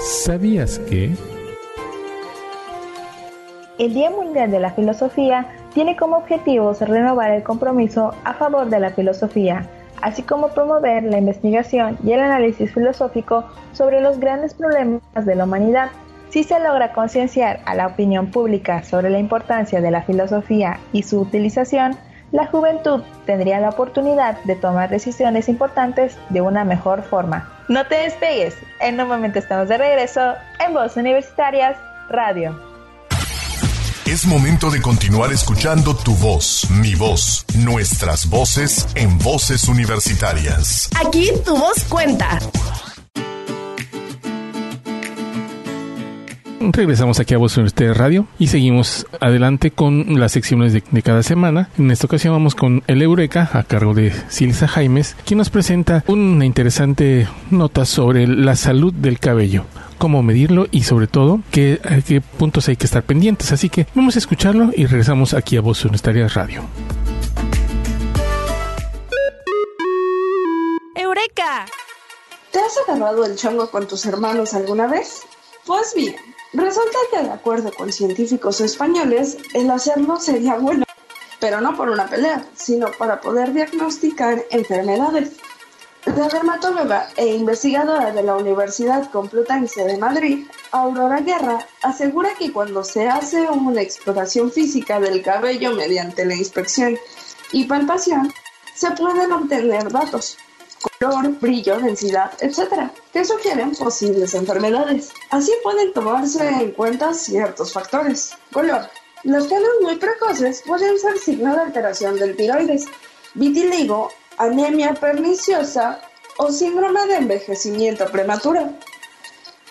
¿Sabías 0.00 0.78
que? 0.80 1.14
El 3.78 3.94
Día 3.94 4.10
Mundial 4.10 4.50
de 4.50 4.58
la 4.58 4.72
Filosofía 4.72 5.46
tiene 5.72 5.96
como 5.96 6.16
objetivos 6.16 6.80
renovar 6.80 7.30
el 7.30 7.42
compromiso 7.42 8.12
a 8.24 8.34
favor 8.34 8.68
de 8.68 8.80
la 8.80 8.90
filosofía, 8.90 9.68
así 10.02 10.22
como 10.22 10.48
promover 10.48 11.04
la 11.04 11.18
investigación 11.18 11.96
y 12.04 12.12
el 12.12 12.20
análisis 12.20 12.72
filosófico 12.74 13.44
sobre 13.72 14.00
los 14.00 14.18
grandes 14.18 14.54
problemas 14.54 15.00
de 15.24 15.34
la 15.34 15.44
humanidad 15.44 15.90
si 16.30 16.44
se 16.44 16.60
logra 16.60 16.92
concienciar 16.92 17.60
a 17.64 17.74
la 17.74 17.86
opinión 17.86 18.30
pública 18.30 18.84
sobre 18.84 19.10
la 19.10 19.18
importancia 19.18 19.80
de 19.80 19.90
la 19.90 20.02
filosofía 20.02 20.78
y 20.92 21.02
su 21.02 21.20
utilización, 21.20 21.96
la 22.32 22.46
juventud 22.46 23.02
tendría 23.24 23.58
la 23.58 23.70
oportunidad 23.70 24.42
de 24.44 24.54
tomar 24.54 24.90
decisiones 24.90 25.48
importantes 25.48 26.16
de 26.28 26.42
una 26.42 26.64
mejor 26.64 27.02
forma. 27.02 27.50
No 27.68 27.86
te 27.86 27.96
despegues, 27.96 28.54
en 28.80 29.00
un 29.00 29.08
momento 29.08 29.38
estamos 29.38 29.68
de 29.68 29.78
regreso 29.78 30.34
en 30.64 30.74
Voz 30.74 30.96
Universitarias 30.96 31.76
Radio. 32.10 32.68
Es 34.06 34.24
momento 34.24 34.70
de 34.70 34.80
continuar 34.80 35.32
escuchando 35.32 35.94
tu 35.94 36.14
voz, 36.14 36.66
mi 36.70 36.94
voz, 36.94 37.44
nuestras 37.54 38.28
voces 38.30 38.88
en 38.94 39.18
voces 39.18 39.68
universitarias. 39.68 40.88
Aquí 40.98 41.30
tu 41.44 41.54
voz 41.54 41.84
cuenta. 41.84 42.38
Regresamos 46.60 47.20
aquí 47.20 47.34
a 47.34 47.38
Voz 47.38 47.56
Universitaria 47.56 47.94
Radio 47.94 48.26
y 48.38 48.48
seguimos 48.48 49.06
adelante 49.20 49.70
con 49.70 50.18
las 50.18 50.32
secciones 50.32 50.72
de, 50.72 51.02
cada 51.02 51.22
semana. 51.22 51.70
En 51.78 51.90
esta 51.90 52.06
ocasión 52.06 52.34
vamos 52.34 52.54
con 52.54 52.82
el 52.88 53.00
Eureka 53.00 53.48
a 53.52 53.62
cargo 53.62 53.94
de 53.94 54.12
Silsa 54.28 54.66
Jaimes, 54.66 55.16
quien 55.24 55.38
nos 55.38 55.50
presenta 55.50 56.02
una 56.08 56.44
interesante 56.44 57.28
nota 57.50 57.84
sobre 57.84 58.26
la 58.26 58.56
salud 58.56 58.92
del 58.92 59.18
cabello 59.18 59.66
cómo 59.98 60.22
medirlo 60.22 60.68
y 60.70 60.84
sobre 60.84 61.08
todo 61.08 61.40
qué, 61.50 61.80
qué 62.06 62.20
puntos 62.20 62.68
hay 62.68 62.76
que 62.76 62.86
estar 62.86 63.02
pendientes. 63.02 63.50
Así 63.50 63.68
que 63.68 63.86
vamos 63.94 64.14
a 64.14 64.20
escucharlo 64.20 64.70
y 64.74 64.86
regresamos 64.86 65.34
aquí 65.34 65.56
a 65.56 65.60
Voz 65.60 65.84
Universitaria 65.84 66.28
Radio. 66.28 66.62
¡Eureka! 70.94 71.66
¿Te 72.52 72.60
has 72.60 72.78
agarrado 72.86 73.24
el 73.24 73.36
chongo 73.36 73.70
con 73.70 73.88
tus 73.88 74.06
hermanos 74.06 74.54
alguna 74.54 74.86
vez? 74.86 75.22
Pues 75.66 75.92
bien, 75.94 76.16
Resulta 76.52 76.98
que 77.10 77.22
de 77.22 77.30
acuerdo 77.30 77.70
con 77.72 77.92
científicos 77.92 78.60
españoles, 78.62 79.36
el 79.52 79.70
hacerlo 79.70 80.18
sería 80.18 80.54
bueno, 80.54 80.86
pero 81.40 81.60
no 81.60 81.76
por 81.76 81.90
una 81.90 82.08
pelea, 82.08 82.46
sino 82.54 82.90
para 82.92 83.20
poder 83.20 83.52
diagnosticar 83.52 84.44
enfermedades. 84.50 85.32
La 86.06 86.26
dermatóloga 86.26 87.10
e 87.16 87.34
investigadora 87.34 88.12
de 88.12 88.22
la 88.22 88.36
Universidad 88.36 89.10
Complutense 89.10 89.84
de 89.84 89.98
Madrid, 89.98 90.46
Aurora 90.72 91.20
Guerra, 91.20 91.58
asegura 91.82 92.30
que 92.38 92.50
cuando 92.50 92.82
se 92.82 93.08
hace 93.08 93.42
una 93.42 93.82
exploración 93.82 94.50
física 94.50 95.00
del 95.00 95.22
cabello 95.22 95.74
mediante 95.74 96.24
la 96.24 96.34
inspección 96.34 96.96
y 97.52 97.64
palpación, 97.64 98.32
se 98.74 98.90
pueden 98.92 99.32
obtener 99.32 99.92
datos 99.92 100.38
color, 100.98 101.30
brillo, 101.40 101.78
densidad, 101.80 102.32
etc., 102.40 102.90
que 103.12 103.24
sugieren 103.24 103.74
posibles 103.74 104.34
enfermedades. 104.34 105.10
Así 105.30 105.52
pueden 105.62 105.92
tomarse 105.92 106.48
en 106.48 106.72
cuenta 106.72 107.14
ciertos 107.14 107.72
factores. 107.72 108.34
Color. 108.52 108.88
Los 109.24 109.48
casos 109.48 109.68
muy 109.82 109.96
precoces 109.96 110.62
pueden 110.66 110.98
ser 110.98 111.18
signo 111.18 111.54
de 111.54 111.62
alteración 111.62 112.18
del 112.18 112.36
tiroides, 112.36 112.86
vitiligo, 113.34 114.10
anemia 114.36 114.94
perniciosa 114.94 116.00
o 116.38 116.52
síndrome 116.52 117.04
de 117.06 117.16
envejecimiento 117.16 118.06
prematuro. 118.06 118.72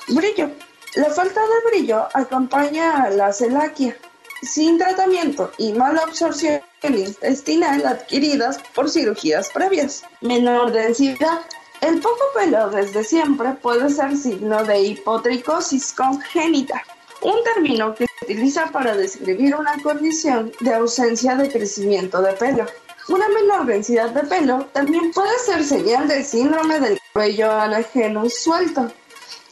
Brillo. 0.10 0.52
La 0.96 1.10
falta 1.12 1.42
de 1.42 1.70
brillo 1.70 2.08
acompaña 2.14 3.04
a 3.04 3.10
la 3.10 3.32
celaquia. 3.32 3.96
Sin 4.42 4.78
tratamiento 4.78 5.52
y 5.58 5.74
mala 5.74 6.04
absorción 6.04 6.62
intestinal 6.84 7.86
adquiridas 7.86 8.60
por 8.76 8.90
cirugías 8.90 9.50
previas. 9.50 10.04
Menor 10.22 10.72
densidad. 10.72 11.42
El 11.82 12.00
poco 12.00 12.24
pelo 12.36 12.70
desde 12.70 13.04
siempre 13.04 13.52
puede 13.54 13.90
ser 13.90 14.16
signo 14.18 14.64
de 14.64 14.80
hipotricosis 14.80 15.94
congénita, 15.94 16.84
un 17.22 17.44
término 17.44 17.94
que 17.94 18.06
se 18.06 18.26
utiliza 18.26 18.68
para 18.68 18.96
describir 18.96 19.56
una 19.56 19.76
condición 19.84 20.52
de 20.60 20.74
ausencia 20.74 21.36
de 21.36 21.52
crecimiento 21.52 22.22
de 22.22 22.34
pelo. 22.34 22.66
Una 23.10 23.30
menor 23.30 23.66
densidad 23.66 24.10
de 24.10 24.24
pelo 24.24 24.66
también 24.74 25.12
puede 25.12 25.38
ser 25.40 25.64
señal 25.64 26.08
del 26.08 26.26
síndrome 26.26 26.80
del 26.80 27.00
cabello 27.14 27.52
anajeno 27.52 28.30
suelto, 28.30 28.92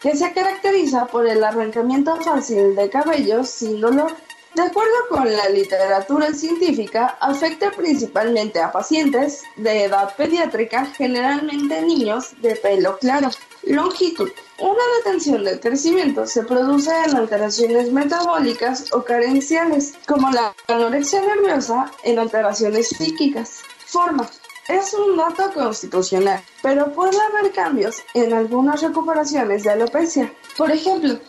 que 0.02 0.16
se 0.16 0.34
caracteriza 0.34 1.06
por 1.06 1.28
el 1.28 1.44
arrancamiento 1.44 2.16
fácil 2.18 2.76
de 2.76 2.90
cabello 2.90 3.44
sin 3.44 3.82
dolor. 3.82 4.14
De 4.56 4.62
acuerdo 4.62 4.94
con 5.10 5.30
la 5.36 5.50
literatura 5.50 6.34
científica, 6.34 7.18
afecta 7.20 7.72
principalmente 7.72 8.62
a 8.62 8.72
pacientes 8.72 9.44
de 9.58 9.84
edad 9.84 10.16
pediátrica, 10.16 10.86
generalmente 10.86 11.82
niños 11.82 12.34
de 12.42 12.56
pelo 12.56 12.98
claro. 12.98 13.30
Longitud. 13.64 14.32
Una 14.60 14.82
detención 14.98 15.44
del 15.44 15.60
crecimiento 15.60 16.26
se 16.26 16.44
produce 16.44 16.92
en 17.06 17.18
alteraciones 17.18 17.92
metabólicas 17.92 18.94
o 18.94 19.04
carenciales, 19.04 19.96
como 20.08 20.32
la 20.32 20.56
anorexia 20.68 21.20
nerviosa 21.26 21.92
en 22.04 22.18
alteraciones 22.18 22.88
psíquicas. 22.88 23.60
Forma. 23.86 24.30
Es 24.68 24.96
un 24.96 25.16
dato 25.16 25.54
constitucional, 25.54 26.42
pero 26.64 26.92
puede 26.92 27.18
haber 27.22 27.52
cambios 27.52 28.02
en 28.16 28.34
algunas 28.34 28.82
recuperaciones 28.82 29.64
de 29.64 29.70
alopecia. 29.70 30.34
Por 30.58 30.72
ejemplo, 30.72 31.20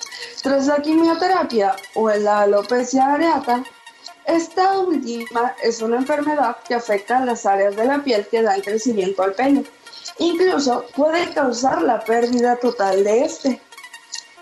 tras 0.43 0.67
la 0.67 0.81
quimioterapia 0.81 1.77
o 1.95 2.11
en 2.11 2.25
la 2.25 2.43
alopecia 2.43 3.13
areata, 3.13 3.63
esta 4.25 4.79
última 4.79 5.55
es 5.63 5.83
una 5.83 5.99
enfermedad 5.99 6.57
que 6.67 6.75
afecta 6.75 7.19
a 7.19 7.27
las 7.27 7.45
áreas 7.45 7.77
de 7.77 7.85
la 7.85 8.03
piel 8.03 8.27
que 8.27 8.41
dan 8.41 8.63
crecimiento 8.63 9.23
al 9.23 9.35
pelo. 9.35 9.65
Incluso 10.19 10.87
puede 10.97 11.31
causar 11.35 11.83
la 11.83 12.01
pérdida 12.01 12.57
total 12.57 13.05
de 13.05 13.25
este. 13.25 13.61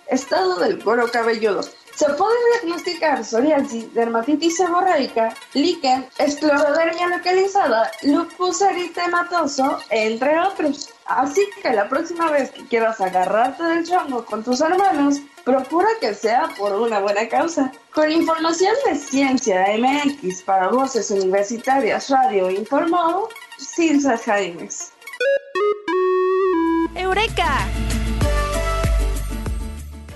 Estado 0.07 0.61
del 0.61 0.83
cuero 0.83 1.11
cabelludo. 1.11 1.63
Se 1.95 2.07
puede 2.15 2.37
diagnosticar 2.53 3.25
psoriasis, 3.25 3.95
dermatitis 3.95 4.57
seborreica, 4.57 5.33
líquen, 5.53 6.07
esclerodermia 6.19 7.09
localizada, 7.09 7.91
lupus 8.03 8.61
eritematoso, 8.63 9.79
entre 9.91 10.41
otros. 10.41 10.91
Así 11.07 11.49
que 11.63 11.71
la 11.71 11.89
próxima 11.89 12.31
vez 12.31 12.51
que 12.51 12.67
quieras 12.67 13.01
agarrarte 13.01 13.63
del 13.63 13.87
chongo 13.87 14.25
con 14.25 14.43
tus 14.43 14.61
hermanos, 14.61 15.21
procura 15.45 15.89
que 16.01 16.15
sea 16.15 16.49
por 16.59 16.73
una 16.73 16.99
buena 16.99 17.29
causa. 17.29 17.71
Con 17.93 18.11
información 18.11 18.75
de 18.87 18.97
Ciencia 18.97 19.67
MX 19.79 20.43
para 20.43 20.69
Voces 20.69 21.11
Universitarias 21.13 22.11
Radio 22.11 22.51
informó 22.51 23.29
Silsa 23.59 24.19
Jaimes. 24.19 24.93
¡Eureka! 26.97 27.84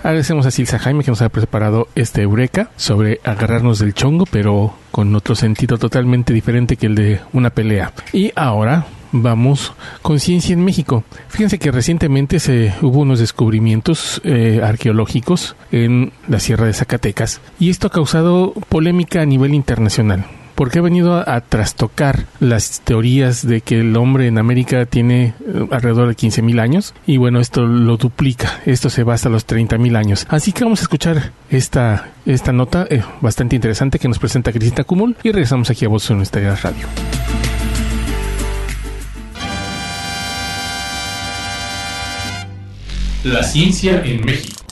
Agradecemos 0.01 0.45
a 0.45 0.51
Silsa 0.51 0.79
Jaime 0.79 1.03
que 1.03 1.11
nos 1.11 1.21
ha 1.21 1.29
preparado 1.29 1.89
este 1.95 2.21
Eureka 2.21 2.71
sobre 2.77 3.19
agarrarnos 3.23 3.79
del 3.79 3.93
chongo, 3.93 4.25
pero 4.25 4.73
con 4.91 5.13
otro 5.13 5.35
sentido 5.35 5.77
totalmente 5.77 6.33
diferente 6.33 6.77
que 6.77 6.85
el 6.85 6.95
de 6.95 7.19
una 7.33 7.49
pelea. 7.49 7.91
Y 8.13 8.31
ahora 8.35 8.85
vamos 9.11 9.73
con 10.01 10.19
Ciencia 10.19 10.53
en 10.53 10.63
México. 10.63 11.03
Fíjense 11.27 11.59
que 11.59 11.71
recientemente 11.71 12.39
se 12.39 12.73
hubo 12.81 12.99
unos 12.99 13.19
descubrimientos 13.19 14.21
eh, 14.23 14.61
arqueológicos 14.63 15.55
en 15.71 16.13
la 16.27 16.39
Sierra 16.39 16.65
de 16.65 16.73
Zacatecas 16.73 17.41
y 17.59 17.69
esto 17.69 17.87
ha 17.87 17.91
causado 17.91 18.53
polémica 18.69 19.21
a 19.21 19.25
nivel 19.25 19.53
internacional 19.53 20.25
porque 20.59 20.79
ha 20.79 20.81
venido 20.81 21.23
a, 21.25 21.39
trastocar 21.39 22.25
las 22.41 22.81
teorías 22.81 23.47
de 23.47 23.61
que 23.61 23.79
el 23.79 23.95
hombre 23.95 24.27
en 24.27 24.37
América 24.37 24.85
tiene 24.85 25.33
eh, 25.39 25.67
alrededor 25.71 26.09
de 26.09 26.17
15.000 26.17 26.59
años 26.59 26.93
y 27.07 27.15
bueno, 27.15 27.39
esto 27.39 27.65
lo 27.65 27.95
duplica, 27.95 28.59
esto 28.65 28.89
se 28.89 29.05
va 29.05 29.13
hasta 29.13 29.29
los 29.29 29.47
30.000 29.47 29.95
años. 29.95 30.27
Así 30.27 30.51
que 30.51 30.65
vamos 30.65 30.79
a 30.79 30.81
escuchar 30.81 31.31
esta, 31.49 32.09
esta 32.25 32.51
nota 32.51 32.85
eh, 32.89 33.01
bastante 33.21 33.55
interesante 33.55 33.99
que 33.99 34.09
nos 34.09 34.19
presenta 34.19 34.51
Cristina 34.51 34.83
Cumul 34.83 35.15
y 35.23 35.31
regresamos 35.31 35.69
aquí 35.69 35.85
a 35.85 35.87
Voz 35.87 36.09
Universitaria 36.09 36.53
Radio. 36.55 36.87
La 43.23 43.43
ciencia 43.43 44.03
en 44.03 44.25
México. 44.25 44.68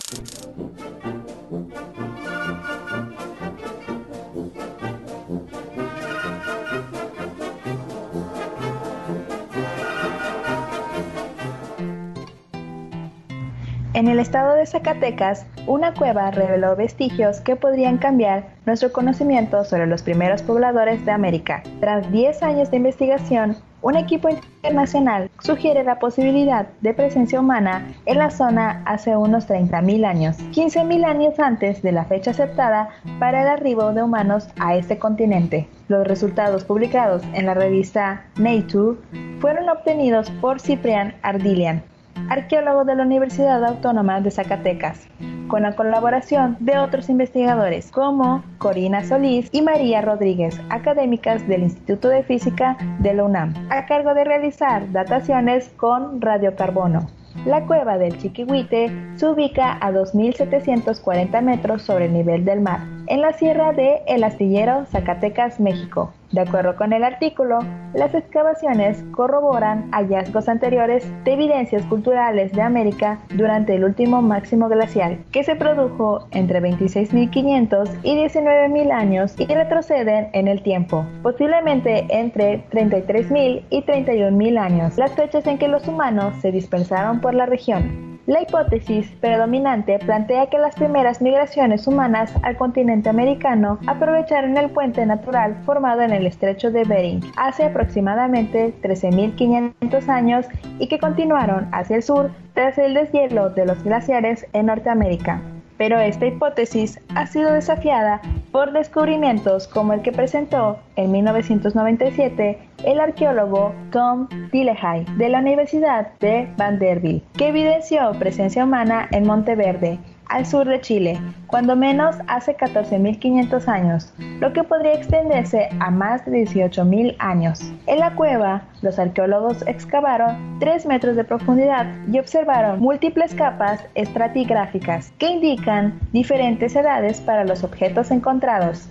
En 13.98 14.08
el 14.08 14.20
estado 14.20 14.54
de 14.54 14.68
Zacatecas, 14.68 15.48
una 15.66 15.96
cueva 15.96 16.30
reveló 16.30 16.76
vestigios 16.76 17.40
que 17.40 17.56
podrían 17.56 17.98
cambiar 17.98 18.44
nuestro 18.68 18.94
conocimiento 18.94 19.66
sobre 19.66 19.88
los 19.88 20.04
primeros 20.04 20.44
pobladores 20.44 21.04
de 21.04 21.12
América. 21.12 21.64
Tras 21.80 22.12
10 22.12 22.44
años 22.44 22.70
de 22.70 22.78
investigación, 22.78 23.58
un 23.82 23.96
equipo 23.96 24.30
internacional 24.30 25.32
sugiere 25.40 25.84
la 25.84 25.98
posibilidad 25.98 26.68
de 26.82 26.94
presencia 26.94 27.40
humana 27.40 27.88
en 28.06 28.20
la 28.20 28.30
zona 28.30 28.84
hace 28.86 29.18
unos 29.18 29.50
30.000 29.50 30.06
años, 30.06 30.38
15.000 30.52 31.04
años 31.04 31.40
antes 31.40 31.82
de 31.82 31.92
la 31.92 32.06
fecha 32.06 32.30
aceptada 32.30 32.90
para 33.18 33.42
el 33.42 33.48
arribo 33.48 33.94
de 33.94 34.04
humanos 34.04 34.48
a 34.60 34.76
este 34.76 35.00
continente. 35.00 35.68
Los 35.88 36.06
resultados 36.06 36.66
publicados 36.66 37.24
en 37.34 37.48
la 37.48 37.56
revista 37.56 38.28
Nature 38.38 39.00
fueron 39.40 39.68
obtenidos 39.70 40.30
por 40.40 40.62
Cyprian 40.62 41.16
Ardilian, 41.24 41.82
arqueólogo 42.30 42.86
de 42.86 42.96
la 42.96 43.04
Universidad 43.04 43.64
Autónoma 43.64 44.22
de 44.22 44.32
Zacatecas, 44.32 45.08
con 45.48 45.64
la 45.64 45.76
colaboración 45.76 46.58
de 46.60 46.78
otros 46.78 47.10
investigadores 47.10 47.92
como 47.92 48.44
Corina 48.58 49.04
Solís 49.04 49.50
y 49.52 49.62
María 49.62 50.02
Rodríguez, 50.02 50.60
académicas 50.70 51.48
del 51.48 51.64
Instituto 51.64 52.10
de 52.10 52.24
Física 52.24 52.78
de 53.00 53.14
la 53.14 53.24
UNAM, 53.24 53.54
a 53.70 53.86
cargo 53.86 54.14
de 54.14 54.24
realizar 54.24 54.92
dataciones 54.92 55.70
con 55.78 56.22
radiocarbono. 56.22 57.08
La 57.46 57.66
cueva 57.66 57.98
del 57.98 58.18
Chiquihuite 58.18 58.92
se 59.16 59.28
ubica 59.28 59.78
a 59.80 59.92
2.740 59.92 61.42
metros 61.42 61.84
sobre 61.84 62.06
el 62.06 62.14
nivel 62.14 62.44
del 62.44 62.62
mar, 62.62 62.82
en 63.08 63.22
la 63.22 63.32
sierra 63.34 63.72
de 63.72 64.02
El 64.08 64.24
Astillero, 64.24 64.86
Zacatecas, 64.86 65.60
México. 65.60 66.12
De 66.32 66.42
acuerdo 66.42 66.76
con 66.76 66.92
el 66.92 67.04
artículo, 67.04 67.60
las 67.94 68.14
excavaciones 68.14 69.04
corroboran 69.12 69.90
hallazgos 69.92 70.50
anteriores 70.50 71.10
de 71.24 71.34
evidencias 71.34 71.86
culturales 71.86 72.52
de 72.52 72.62
América 72.62 73.20
durante 73.34 73.76
el 73.76 73.86
último 73.86 74.22
máximo 74.22 74.68
glacial, 74.68 75.20
que 75.32 75.44
se 75.44 75.56
produjo 75.56 76.28
entre 76.32 76.62
26.500 76.62 78.00
y 78.04 78.16
19.000 78.18 78.92
años 78.92 79.36
y 79.38 79.46
retroceden 79.46 80.30
en 80.34 80.48
el 80.48 80.62
tiempo, 80.64 81.06
posiblemente 81.24 82.06
entre 82.10 82.68
33.000 82.72 83.64
y 83.70 83.82
31.000 83.84 84.60
años, 84.60 84.98
las 84.98 85.14
fechas 85.14 85.48
en 85.48 85.58
que 85.58 85.68
los 85.70 85.88
humanos 85.88 86.36
se 86.42 86.52
dispersaron 86.52 87.22
por 87.22 87.34
la 87.34 87.46
región. 87.46 88.17
La 88.28 88.42
hipótesis 88.42 89.10
predominante 89.22 89.98
plantea 90.00 90.50
que 90.50 90.58
las 90.58 90.76
primeras 90.76 91.22
migraciones 91.22 91.88
humanas 91.88 92.34
al 92.44 92.58
continente 92.58 93.08
americano 93.08 93.80
aprovecharon 93.88 94.58
el 94.58 94.70
puente 94.70 95.06
natural 95.06 95.56
formado 95.66 96.02
en 96.02 96.12
el 96.12 96.28
estrecho 96.28 96.70
de 96.70 96.84
Bering 96.84 97.22
hace 97.38 97.64
aproximadamente 97.64 98.74
13.500 98.82 100.10
años 100.10 100.46
y 100.78 100.90
que 100.90 101.00
continuaron 101.00 101.70
hacia 101.72 101.96
el 101.96 102.04
sur 102.04 102.30
tras 102.54 102.78
el 102.78 102.96
deshielo 102.96 103.50
de 103.52 103.66
los 103.66 103.82
glaciares 103.82 104.46
en 104.52 104.66
Norteamérica. 104.66 105.42
Pero 105.78 105.98
esta 105.98 106.26
hipótesis 106.26 107.00
ha 107.16 107.28
sido 107.28 107.54
desafiada 107.54 108.20
por 108.52 108.74
descubrimientos 108.74 109.70
como 109.70 109.94
el 109.94 110.02
que 110.02 110.12
presentó 110.12 110.80
en 110.98 111.14
1997 111.14 112.60
el 112.84 113.00
arqueólogo 113.00 113.74
Tom 113.92 114.28
Dillehay 114.52 115.06
de 115.18 115.30
la 115.30 115.40
Universidad 115.40 116.08
de 116.20 116.48
Vanderbilt, 116.58 117.24
que 117.38 117.50
evidenció 117.50 118.12
presencia 118.20 118.64
humana 118.64 119.08
en 119.12 119.26
Monteverde 119.26 120.00
al 120.30 120.46
sur 120.46 120.68
de 120.68 120.82
Chile, 120.82 121.20
cuando 121.48 121.76
menos 121.76 122.18
hace 122.28 122.56
14.500 122.56 123.68
años, 123.68 124.14
lo 124.40 124.52
que 124.54 124.64
podría 124.64 124.94
extenderse 124.94 125.70
a 125.80 125.90
más 125.90 126.26
de 126.26 126.44
18.000 126.44 127.16
años. 127.20 127.62
En 127.86 128.00
la 128.00 128.14
cueva, 128.16 128.64
los 128.82 129.00
arqueólogos 129.00 129.66
excavaron 129.68 130.60
3 130.60 130.86
metros 130.86 131.16
de 131.16 131.24
profundidad 131.24 131.88
y 132.12 132.20
observaron 132.20 132.80
múltiples 132.80 133.34
capas 133.34 133.86
estratigráficas 133.96 135.12
que 135.18 135.30
indican 135.30 136.00
diferentes 136.12 136.76
edades 136.76 137.22
para 137.22 137.46
los 137.46 137.64
objetos 137.64 138.12
encontrados. 138.12 138.90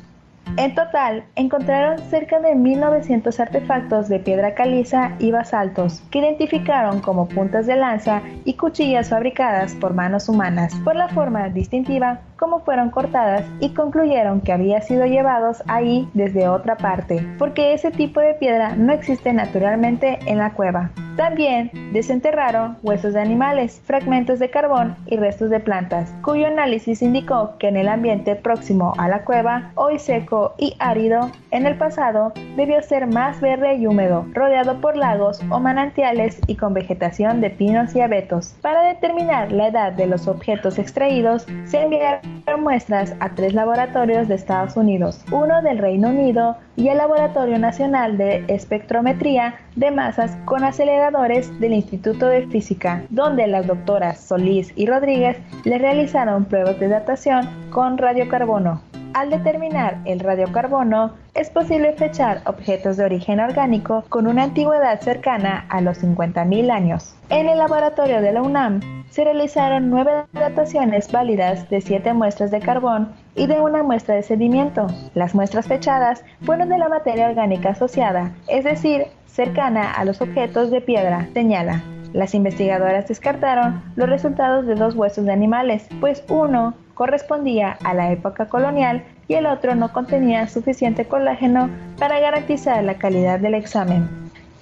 En 0.57 0.74
total, 0.74 1.24
encontraron 1.34 1.99
cerca 1.99 2.40
de 2.40 2.55
1.900 2.55 3.40
artefactos 3.40 4.09
de 4.09 4.20
piedra 4.20 4.55
caliza 4.55 5.12
y 5.18 5.30
basaltos, 5.30 6.03
que 6.11 6.20
identificaron 6.20 7.01
como 7.01 7.28
puntas 7.28 7.66
de 7.66 7.76
lanza 7.76 8.22
y 8.44 8.55
cuchillas 8.55 9.11
fabricadas 9.11 9.74
por 9.74 9.92
manos 9.92 10.28
humanas, 10.28 10.74
por 10.84 10.97
la 10.97 11.09
forma 11.09 11.49
distintiva 11.51 12.20
como 12.36 12.61
fueron 12.61 12.90
cortadas 12.90 13.44
y 13.61 13.70
concluyeron 13.70 14.40
que 14.40 14.53
había 14.53 14.80
sido 14.82 15.07
llevados 15.07 15.62
ahí 15.68 16.09
desde 16.14 16.49
otra 16.49 16.76
parte, 16.76 17.26
porque 17.38 17.72
ese 17.72 17.90
tipo 17.90 18.20
de 18.20 18.34
piedra 18.34 18.76
no 18.76 18.92
existe 18.92 19.32
naturalmente 19.32 20.18
en 20.26 20.38
la 20.38 20.53
cueva. 20.53 20.90
También 21.16 21.70
desenterraron 21.94 22.76
huesos 22.82 23.14
de 23.14 23.20
animales, 23.22 23.80
fragmentos 23.86 24.38
de 24.38 24.51
carbón 24.51 24.97
y 25.07 25.16
restos 25.16 25.49
de 25.49 25.61
plantas, 25.61 26.12
cuyo 26.22 26.47
análisis 26.47 27.01
indicó 27.01 27.57
que 27.59 27.68
en 27.68 27.78
el 27.78 27.88
ambiente 27.88 28.36
próximo 28.36 28.92
a 28.99 29.09
la 29.09 29.24
cueva, 29.24 29.70
hoy 29.76 29.99
seco 29.99 30.36
y 30.59 30.74
árido, 30.78 31.30
en 31.51 31.66
el 31.66 31.76
pasado 31.76 32.32
debió 32.57 32.82
ser 32.82 33.07
más 33.07 33.41
verde 33.41 33.76
y 33.76 33.87
húmedo, 33.87 34.26
rodeado 34.32 34.80
por 34.80 34.97
lagos 34.97 35.41
o 35.51 35.61
manantiales 35.61 36.41
y 36.47 36.57
con 36.57 36.74
vegetación 36.74 37.41
de 37.41 37.51
pinos 37.51 37.95
y 37.95 38.01
abetos. 38.01 38.55
Para 38.61 38.82
determinar 38.82 39.53
la 39.53 39.68
edad 39.68 39.93
de 39.93 40.07
los 40.07 40.28
objetos 40.28 40.78
extraídos, 40.78 41.47
se 41.64 41.82
enviaron 41.82 42.20
muestras 42.59 43.14
a 43.20 43.30
tres 43.30 43.55
laboratorios 43.55 44.28
de 44.28 44.34
Estados 44.34 44.76
Unidos, 44.76 45.24
uno 45.30 45.62
del 45.62 45.78
Reino 45.78 46.09
Unido 46.09 46.57
y 46.76 46.89
el 46.89 46.99
Laboratorio 46.99 47.59
Nacional 47.59 48.16
de 48.16 48.45
Espectrometría 48.49 49.55
de 49.74 49.91
Masas 49.91 50.37
con 50.45 50.64
aceleradores 50.64 51.59
del 51.61 51.72
Instituto 51.72 52.26
de 52.26 52.47
Física, 52.47 53.03
donde 53.11 53.47
las 53.47 53.66
doctoras 53.66 54.20
Solís 54.20 54.72
y 54.76 54.87
Rodríguez 54.87 55.39
le 55.64 55.78
realizaron 55.78 56.45
pruebas 56.45 56.78
de 56.78 56.89
datación 56.89 57.49
con 57.70 57.99
radiocarbono. 57.99 58.80
Al 59.16 59.30
determinar 59.30 60.02
el 60.04 60.20
radiocarbono, 60.20 61.14
es 61.32 61.48
posible 61.48 61.94
fechar 61.94 62.42
objetos 62.44 62.98
de 62.98 63.06
origen 63.06 63.40
orgánico 63.40 64.04
con 64.10 64.26
una 64.26 64.42
antigüedad 64.42 65.00
cercana 65.00 65.64
a 65.70 65.80
los 65.80 66.04
50.000 66.04 66.70
años. 66.70 67.16
En 67.30 67.48
el 67.48 67.56
laboratorio 67.56 68.20
de 68.20 68.32
la 68.32 68.42
UNAM 68.42 68.82
se 69.08 69.24
realizaron 69.24 69.88
nueve 69.88 70.12
dataciones 70.34 71.10
válidas 71.10 71.70
de 71.70 71.80
siete 71.80 72.12
muestras 72.12 72.50
de 72.50 72.60
carbón 72.60 73.10
y 73.34 73.46
de 73.46 73.58
una 73.58 73.82
muestra 73.82 74.16
de 74.16 74.22
sedimento. 74.22 74.86
Las 75.14 75.34
muestras 75.34 75.66
fechadas 75.66 76.22
fueron 76.42 76.68
de 76.68 76.76
la 76.76 76.90
materia 76.90 77.30
orgánica 77.30 77.70
asociada, 77.70 78.32
es 78.48 78.64
decir, 78.64 79.06
cercana 79.24 79.92
a 79.92 80.04
los 80.04 80.20
objetos 80.20 80.70
de 80.70 80.82
piedra, 80.82 81.26
señala. 81.32 81.82
Las 82.12 82.34
investigadoras 82.34 83.08
descartaron 83.08 83.82
los 83.96 84.10
resultados 84.10 84.66
de 84.66 84.74
dos 84.74 84.94
huesos 84.94 85.24
de 85.24 85.32
animales, 85.32 85.88
pues 86.00 86.22
uno 86.28 86.74
correspondía 86.97 87.76
a 87.84 87.92
la 87.92 88.11
época 88.11 88.47
colonial 88.47 89.05
y 89.28 89.34
el 89.34 89.44
otro 89.44 89.74
no 89.74 89.92
contenía 89.92 90.49
suficiente 90.49 91.05
colágeno 91.05 91.68
para 91.99 92.18
garantizar 92.18 92.82
la 92.82 92.94
calidad 92.94 93.38
del 93.38 93.55
examen. 93.55 94.09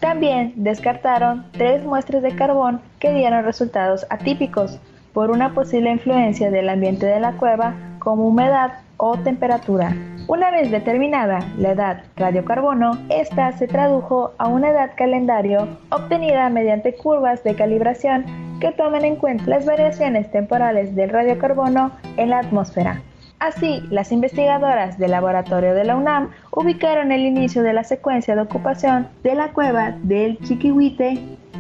También 0.01 0.53
descartaron 0.57 1.47
tres 1.53 1.85
muestras 1.85 2.23
de 2.23 2.35
carbón 2.35 2.81
que 2.99 3.15
dieron 3.15 3.45
resultados 3.45 4.05
atípicos 4.11 4.81
por 5.13 5.31
una 5.31 5.55
posible 5.55 5.93
influencia 5.93 6.51
del 6.51 6.69
ambiente 6.69 7.07
de 7.07 7.21
la 7.21 7.33
cueva 7.35 7.75
como 8.05 8.29
humedad 8.29 8.75
o 8.99 9.17
temperatura. 9.17 9.97
Una 10.29 10.51
vez 10.51 10.71
determinada 10.71 11.41
la 11.59 11.73
edad 11.73 12.03
radiocarbono, 12.17 12.99
esta 13.09 13.53
se 13.53 13.67
tradujo 13.67 14.33
a 14.39 14.49
una 14.49 14.71
edad 14.71 14.93
calendario 14.97 15.67
obtenida 15.91 16.49
mediante 16.49 16.95
curvas 16.95 17.43
de 17.43 17.55
calibración 17.55 18.25
que 18.61 18.73
toman 18.73 19.05
en 19.05 19.17
cuenta 19.17 19.45
las 19.47 19.67
variaciones 19.67 20.31
temporales 20.31 20.95
del 20.95 21.11
radiocarbono 21.11 21.91
en 22.17 22.31
la 22.31 22.39
atmósfera. 22.39 23.03
Así, 23.41 23.83
las 23.91 24.13
investigadoras 24.13 24.97
del 24.99 25.11
laboratorio 25.11 25.75
de 25.75 25.85
la 25.85 25.97
UNAM 25.97 26.31
ubicaron 26.53 27.13
el 27.13 27.27
inicio 27.27 27.63
de 27.63 27.75
la 27.75 27.85
secuencia 27.85 28.35
de 28.35 28.41
ocupación 28.43 29.09
de 29.23 29.35
la 29.35 29.53
cueva 29.53 29.95
del 30.03 30.39
Chiquihuite 30.39 31.19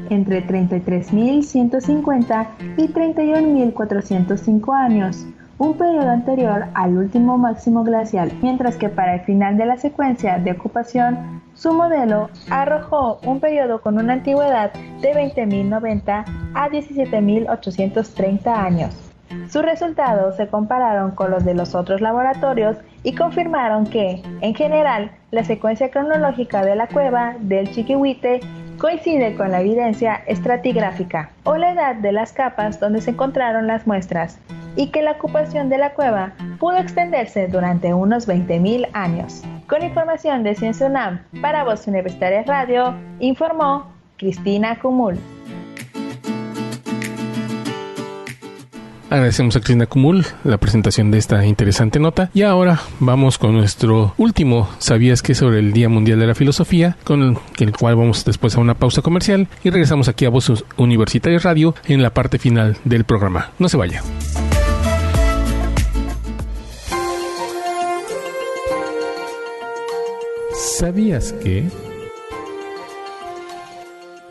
entre 0.09 0.47
33.150 0.47 2.47
y 2.79 2.89
31.405 2.89 4.75
años, 4.75 5.27
un 5.59 5.77
periodo 5.77 6.11
anterior 6.11 6.67
al 6.75 6.97
último 6.97 7.39
máximo 7.39 7.85
glacial, 7.85 8.33
mientras 8.43 8.77
que 8.77 8.89
para 8.89 9.15
el 9.15 9.21
final 9.21 9.57
de 9.57 9.67
la 9.67 9.77
secuencia 9.77 10.39
de 10.39 10.53
ocupación, 10.53 11.43
su 11.55 11.73
modelo 11.73 12.31
arrojó 12.51 13.21
un 13.25 13.41
periodo 13.41 13.81
con 13.81 13.99
una 13.99 14.15
antigüedad 14.15 14.73
de 14.73 15.13
20.090 15.13 16.25
a 16.55 16.69
17.830 16.69 18.47
años. 18.47 18.97
Sus 19.49 19.63
resultados 19.63 20.37
se 20.37 20.49
compararon 20.49 21.13
con 21.13 21.31
los 21.31 21.45
de 21.45 21.55
los 21.55 21.75
otros 21.75 22.01
laboratorios 22.01 22.77
y 23.03 23.15
confirmaron 23.15 23.87
que, 23.87 24.23
en 24.41 24.55
general, 24.55 25.11
la 25.31 25.45
secuencia 25.45 25.91
cronológica 25.91 26.65
de 26.65 26.77
la 26.77 26.87
cueva 26.87 27.37
del 27.41 27.71
Chiquihuite 27.71 28.41
coincide 28.85 29.35
con 29.35 29.51
la 29.51 29.63
evidencia 29.63 30.17
estratigráfica 30.27 31.31
o 31.45 31.57
la 31.57 31.73
edad 31.73 31.95
de 31.95 32.13
las 32.13 32.35
capas 32.35 32.81
donde 32.81 33.01
se 33.01 33.13
encontraron 33.13 33.67
las 33.67 33.87
muestras 33.87 34.39
y 34.77 34.91
que 34.91 35.01
la 35.01 35.13
ocupación 35.13 35.71
de 35.71 35.79
la 35.79 35.95
cueva 35.95 36.35
pudo 36.61 36.77
extenderse 36.77 37.49
durante 37.49 37.95
unos 37.95 38.29
20.000 38.29 38.91
años. 38.93 39.43
Con 39.69 39.83
información 39.83 40.43
de 40.43 40.55
Ciencia 40.55 40.87
UNAM 40.87 41.23
para 41.41 41.65
Voz 41.65 41.87
Universitaria 41.87 42.43
Radio, 42.43 42.95
informó 43.21 43.91
Cristina 44.19 44.79
Cumul. 44.79 45.19
Agradecemos 49.15 49.55
a 49.55 49.61
Cristina 49.61 49.87
Cumul 49.87 50.27
la 50.43 50.59
presentación 50.59 51.13
de 51.13 51.19
esta 51.19 51.47
interesante 51.47 52.01
nota. 52.01 52.31
Y 52.35 52.43
ahora 52.43 52.81
vamos 52.99 53.39
con 53.39 53.53
nuestro 53.53 54.13
último 54.19 54.69
¿Sabías 54.79 55.23
que 55.23 55.37
sobre 55.37 55.61
el 55.61 55.73
Día 55.73 55.89
Mundial 55.89 56.19
de 56.19 56.27
la 56.27 56.35
Filosofía? 56.35 56.97
Con 57.05 57.39
el, 57.61 57.73
cual 57.73 57.95
vamos 57.95 58.25
después 58.25 58.57
a 58.57 58.61
una 58.61 58.75
pausa 58.75 59.03
comercial 59.03 59.47
y 59.63 59.71
regresamos 59.71 60.09
aquí 60.09 60.25
a 60.25 60.31
Voz 60.31 60.65
Universitaria 60.79 61.39
Radio 61.39 61.77
en 61.87 62.03
la 62.03 62.11
parte 62.11 62.41
final 62.41 62.77
del 62.83 63.05
programa. 63.05 63.53
No 63.61 63.69
se 63.69 63.77
vaya. 63.77 64.03
¿Sabías 70.77 71.33
que? 71.35 71.69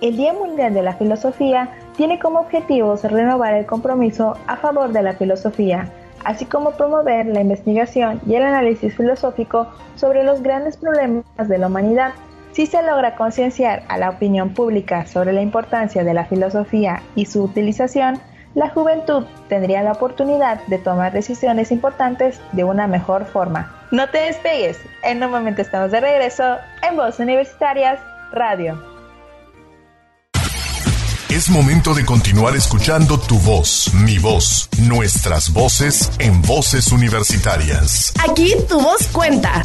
El 0.01 0.17
Día 0.17 0.33
Mundial 0.33 0.73
de 0.73 0.81
la 0.81 0.93
Filosofía 0.95 1.69
tiene 1.95 2.19
como 2.19 2.39
objetivos 2.39 3.03
renovar 3.03 3.53
el 3.53 3.65
compromiso 3.65 4.37
a 4.47 4.57
favor 4.57 4.91
de 4.91 5.03
la 5.03 5.13
filosofía, 5.13 5.89
así 6.25 6.45
como 6.45 6.71
promover 6.71 7.25
la 7.27 7.41
investigación 7.41 8.21
y 8.25 8.35
el 8.35 8.43
análisis 8.43 8.95
filosófico 8.95 9.67
sobre 9.95 10.23
los 10.23 10.41
grandes 10.41 10.77
problemas 10.77 11.25
de 11.37 11.57
la 11.57 11.67
humanidad. 11.67 12.13
Si 12.53 12.65
se 12.65 12.83
logra 12.83 13.15
concienciar 13.15 13.83
a 13.87 13.97
la 13.97 14.11
opinión 14.11 14.53
pública 14.53 15.05
sobre 15.05 15.33
la 15.33 15.41
importancia 15.41 16.03
de 16.03 16.13
la 16.13 16.25
filosofía 16.25 17.01
y 17.15 17.25
su 17.25 17.43
utilización, 17.43 18.19
la 18.53 18.69
juventud 18.69 19.25
tendría 19.49 19.81
la 19.81 19.93
oportunidad 19.93 20.61
de 20.67 20.77
tomar 20.77 21.11
decisiones 21.11 21.71
importantes 21.71 22.39
de 22.51 22.63
una 22.63 22.85
mejor 22.85 23.25
forma. 23.25 23.75
No 23.91 24.07
te 24.09 24.19
despegues, 24.19 24.79
en 25.03 25.23
un 25.23 25.31
momento 25.31 25.63
estamos 25.63 25.91
de 25.91 25.99
regreso 25.99 26.57
en 26.87 26.95
Voz 26.95 27.19
Universitarias 27.19 27.99
Radio. 28.31 28.92
Es 31.33 31.49
momento 31.49 31.95
de 31.95 32.05
continuar 32.05 32.55
escuchando 32.55 33.19
tu 33.19 33.39
voz, 33.39 33.91
mi 34.05 34.19
voz, 34.19 34.69
nuestras 34.87 35.51
voces 35.51 36.11
en 36.19 36.39
voces 36.43 36.91
universitarias. 36.91 38.13
Aquí 38.29 38.53
tu 38.69 38.79
voz 38.79 39.07
cuenta. 39.07 39.63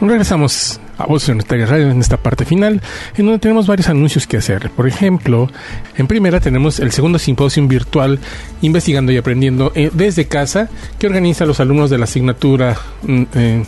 Regresamos 0.00 0.80
a 0.98 1.06
Voces 1.06 1.28
Universitarias 1.28 1.70
Radio 1.70 1.92
en 1.92 2.00
esta 2.00 2.16
parte 2.16 2.44
final, 2.44 2.82
en 3.16 3.24
donde 3.24 3.38
tenemos 3.38 3.68
varios 3.68 3.88
anuncios 3.88 4.26
que 4.26 4.38
hacer. 4.38 4.68
Por 4.70 4.88
ejemplo, 4.88 5.48
en 5.96 6.08
primera 6.08 6.40
tenemos 6.40 6.80
el 6.80 6.90
segundo 6.90 7.20
simposio 7.20 7.64
virtual 7.68 8.18
Investigando 8.62 9.12
y 9.12 9.16
Aprendiendo 9.18 9.70
eh, 9.76 9.92
desde 9.92 10.26
casa, 10.26 10.68
que 10.98 11.06
organiza 11.06 11.46
los 11.46 11.60
alumnos 11.60 11.88
de 11.88 11.98
la 11.98 12.04
asignatura 12.04 12.76
mm, 13.04 13.22
eh, 13.32 13.64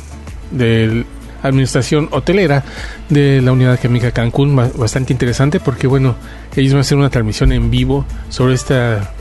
del 0.51 1.07
administración 1.49 2.09
hotelera 2.11 2.65
de 3.09 3.41
la 3.41 3.53
unidad 3.53 3.79
química 3.79 4.11
Cancún, 4.11 4.57
bastante 4.57 5.13
interesante 5.13 5.61
porque 5.61 5.87
bueno, 5.87 6.17
ellos 6.57 6.73
van 6.73 6.79
a 6.79 6.81
hacer 6.81 6.99
una 6.99 7.11
transmisión 7.11 7.53
en 7.53 7.71
vivo 7.71 8.05
sobre 8.29 8.55
esta 8.55 9.13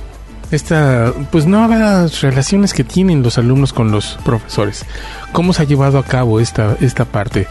esta 0.51 1.11
pues 1.31 1.47
nuevas 1.47 2.21
relaciones 2.21 2.73
que 2.73 2.83
tienen 2.83 3.23
los 3.23 3.37
alumnos 3.37 3.73
con 3.73 3.91
los 3.91 4.19
profesores. 4.23 4.85
Cómo 5.31 5.51
se 5.53 5.63
ha 5.63 5.65
llevado 5.65 5.97
a 5.97 6.03
cabo 6.03 6.39
esta 6.39 6.77
esta 6.79 7.05
parte 7.05 7.47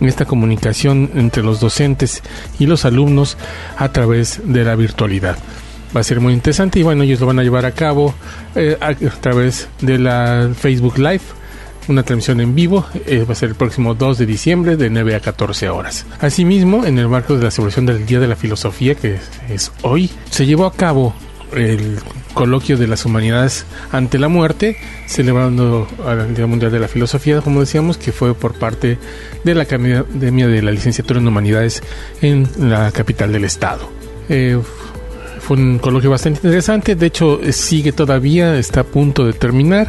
esta 0.00 0.24
comunicación 0.24 1.10
entre 1.14 1.42
los 1.42 1.60
docentes 1.60 2.22
y 2.58 2.66
los 2.66 2.84
alumnos 2.84 3.36
a 3.76 3.90
través 3.90 4.40
de 4.44 4.64
la 4.64 4.74
virtualidad. 4.74 5.36
Va 5.96 6.00
a 6.00 6.04
ser 6.04 6.20
muy 6.20 6.32
interesante 6.32 6.80
y 6.80 6.82
bueno, 6.82 7.04
ellos 7.04 7.20
lo 7.20 7.26
van 7.26 7.38
a 7.38 7.42
llevar 7.42 7.64
a 7.64 7.72
cabo 7.72 8.14
eh, 8.56 8.76
a, 8.80 8.88
a, 8.88 9.20
través 9.20 9.68
de 9.80 9.98
la 9.98 10.50
Facebook 10.56 10.98
Live 10.98 11.22
una 11.88 12.02
transmisión 12.02 12.40
en 12.40 12.54
vivo, 12.54 12.86
eh, 13.06 13.24
va 13.28 13.32
a 13.32 13.36
ser 13.36 13.50
el 13.50 13.54
próximo 13.54 13.94
2 13.94 14.18
de 14.18 14.26
diciembre 14.26 14.76
de 14.76 14.90
9 14.90 15.14
a 15.14 15.20
14 15.20 15.68
horas. 15.68 16.06
Asimismo, 16.20 16.84
en 16.84 16.98
el 16.98 17.08
marco 17.08 17.36
de 17.36 17.44
la 17.44 17.50
celebración 17.50 17.86
del 17.86 18.06
Día 18.06 18.20
de 18.20 18.28
la 18.28 18.36
Filosofía, 18.36 18.94
que 18.94 19.18
es 19.48 19.72
hoy, 19.82 20.10
se 20.30 20.46
llevó 20.46 20.66
a 20.66 20.72
cabo 20.72 21.14
el 21.52 21.98
coloquio 22.32 22.76
de 22.76 22.86
las 22.86 23.04
humanidades 23.04 23.64
ante 23.92 24.18
la 24.18 24.28
muerte, 24.28 24.76
celebrando 25.06 25.86
el 26.06 26.34
Día 26.34 26.46
Mundial 26.46 26.72
de 26.72 26.80
la 26.80 26.88
Filosofía, 26.88 27.40
como 27.40 27.60
decíamos, 27.60 27.96
que 27.96 28.12
fue 28.12 28.34
por 28.34 28.54
parte 28.54 28.98
de 29.44 29.54
la 29.54 29.62
Academia 29.62 30.48
de 30.48 30.62
la 30.62 30.72
Licenciatura 30.72 31.20
en 31.20 31.28
Humanidades 31.28 31.82
en 32.20 32.48
la 32.58 32.90
capital 32.92 33.32
del 33.32 33.44
estado. 33.44 33.88
Eh, 34.28 34.58
fue 35.40 35.58
un 35.58 35.78
coloquio 35.78 36.10
bastante 36.10 36.40
interesante, 36.42 36.94
de 36.94 37.06
hecho 37.06 37.40
sigue 37.52 37.92
todavía, 37.92 38.56
está 38.58 38.80
a 38.80 38.84
punto 38.84 39.26
de 39.26 39.34
terminar. 39.34 39.88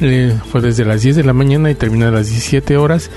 Eh, 0.00 0.36
fue 0.50 0.60
desde 0.60 0.84
las 0.84 1.02
10 1.02 1.16
de 1.16 1.24
la 1.24 1.32
mañana 1.32 1.70
y 1.70 1.74
termina 1.74 2.08
a 2.08 2.10
las 2.10 2.28
17 2.28 2.76
horas. 2.76 3.10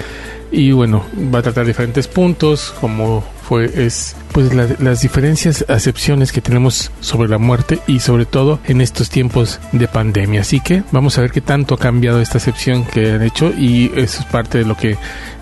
Y 0.51 0.71
bueno, 0.71 1.03
va 1.34 1.39
a 1.39 1.41
tratar 1.41 1.65
diferentes 1.65 2.07
puntos 2.07 2.73
como 2.80 3.23
fue 3.43 3.65
es 3.75 4.15
pues 4.38 4.54
las 4.54 5.02
diferencias, 5.02 5.66
acepciones 5.68 6.32
que 6.32 6.42
tenemos 6.42 6.92
sobre 7.00 7.28
la 7.28 7.40
muerte 7.40 7.80
y 7.88 8.02
sobre 8.02 8.26
todo 8.26 8.60
en 8.66 8.82
estos 8.82 9.10
tiempos 9.10 9.60
de 9.72 9.88
pandemia. 9.88 10.42
Así 10.42 10.60
que 10.60 10.84
vamos 10.92 11.18
a 11.18 11.22
ver 11.22 11.32
qué 11.32 11.42
tanto 11.42 11.74
ha 11.74 11.80
cambiado 11.80 12.22
esta 12.22 12.38
acepción 12.38 12.86
que 12.86 13.14
han 13.14 13.24
hecho 13.24 13.52
y 13.58 13.92
eso 13.96 14.20
es 14.20 14.26
parte 14.26 14.60
de 14.60 14.66
lo 14.66 14.78
que 14.78 14.96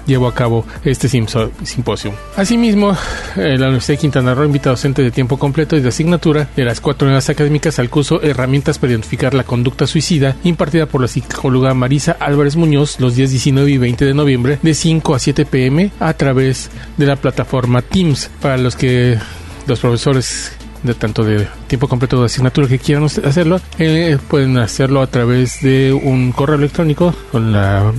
llevó 0.06 0.28
a 0.28 0.34
cabo 0.34 0.66
este 0.84 1.10
simposio. 1.10 2.14
Asimismo, 2.36 2.96
eh, 3.36 3.58
la 3.58 3.68
Universidad 3.68 3.98
de 3.98 4.02
Quintana 4.02 4.34
Roo 4.34 4.46
invita 4.46 4.70
a 4.70 4.74
docentes 4.74 5.04
de 5.04 5.12
tiempo 5.12 5.38
completo 5.38 5.76
y 5.76 5.82
de 5.82 5.89
asignatura 5.89 6.50
de 6.56 6.64
las 6.64 6.82
cuatro 6.82 7.08
unidades 7.08 7.30
académicas 7.30 7.80
al 7.80 7.89
curso 7.89 8.22
Herramientas 8.22 8.80
para 8.80 8.91
identificar 8.91 9.34
la 9.34 9.43
conducta 9.43 9.88
suicida, 9.88 10.36
impartida 10.43 10.86
por 10.86 11.02
la 11.02 11.08
psicóloga 11.08 11.74
Marisa 11.74 12.18
Álvarez 12.20 12.56
Muñoz 12.56 13.00
los 13.00 13.16
días 13.16 13.32
19 13.32 13.72
y 13.72 13.78
20 13.78 14.06
de 14.06 14.14
noviembre 14.14 14.60
de 14.62 14.74
5 14.74 15.16
a 15.16 15.20
7 15.20 15.46
pm 15.46 15.91
a 16.00 16.14
través 16.14 16.70
de 16.98 17.06
la 17.06 17.16
plataforma 17.16 17.82
Teams 17.82 18.30
para 18.41 18.58
los 18.58 18.76
que 18.76 18.84
los 19.67 19.79
profesores 19.79 20.51
de 20.83 20.93
tanto 20.93 21.23
de 21.23 21.47
tiempo 21.67 21.88
completo 21.88 22.19
de 22.19 22.27
asignatura 22.27 22.67
que 22.67 22.79
quieran 22.79 23.05
hacerlo, 23.05 23.59
eh, 23.79 24.17
pueden 24.27 24.57
hacerlo 24.57 25.01
a 25.01 25.07
través 25.07 25.61
de 25.61 25.91
un 25.93 26.31
correo 26.31 26.55
electrónico 26.55 27.13
con 27.31 27.51
la 27.51 27.91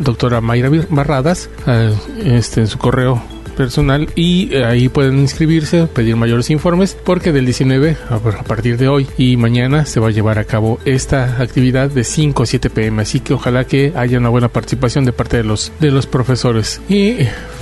doctora 0.00 0.40
Mayra 0.40 0.70
Barradas, 0.90 1.50
eh, 1.66 1.94
este, 2.24 2.60
en 2.60 2.66
su 2.68 2.78
correo 2.78 3.22
personal 3.50 4.08
y 4.14 4.54
eh, 4.54 4.64
ahí 4.64 4.88
pueden 4.88 5.18
inscribirse, 5.18 5.86
pedir 5.86 6.16
mayores 6.16 6.50
informes 6.50 6.96
porque 7.04 7.32
del 7.32 7.44
19 7.44 7.96
a 8.10 8.44
partir 8.44 8.76
de 8.76 8.88
hoy 8.88 9.06
y 9.18 9.36
mañana 9.36 9.86
se 9.86 10.00
va 10.00 10.08
a 10.08 10.12
llevar 10.12 10.38
a 10.38 10.44
cabo 10.44 10.78
esta 10.84 11.40
actividad 11.42 11.90
de 11.90 12.04
5 12.04 12.42
a 12.42 12.46
7 12.46 12.70
pm, 12.70 13.02
así 13.02 13.20
que 13.20 13.34
ojalá 13.34 13.64
que 13.64 13.92
haya 13.96 14.18
una 14.18 14.28
buena 14.28 14.48
participación 14.48 15.04
de 15.04 15.12
parte 15.12 15.36
de 15.36 15.44
los 15.44 15.72
de 15.80 15.90
los 15.90 16.06
profesores 16.06 16.80
y 16.88 17.18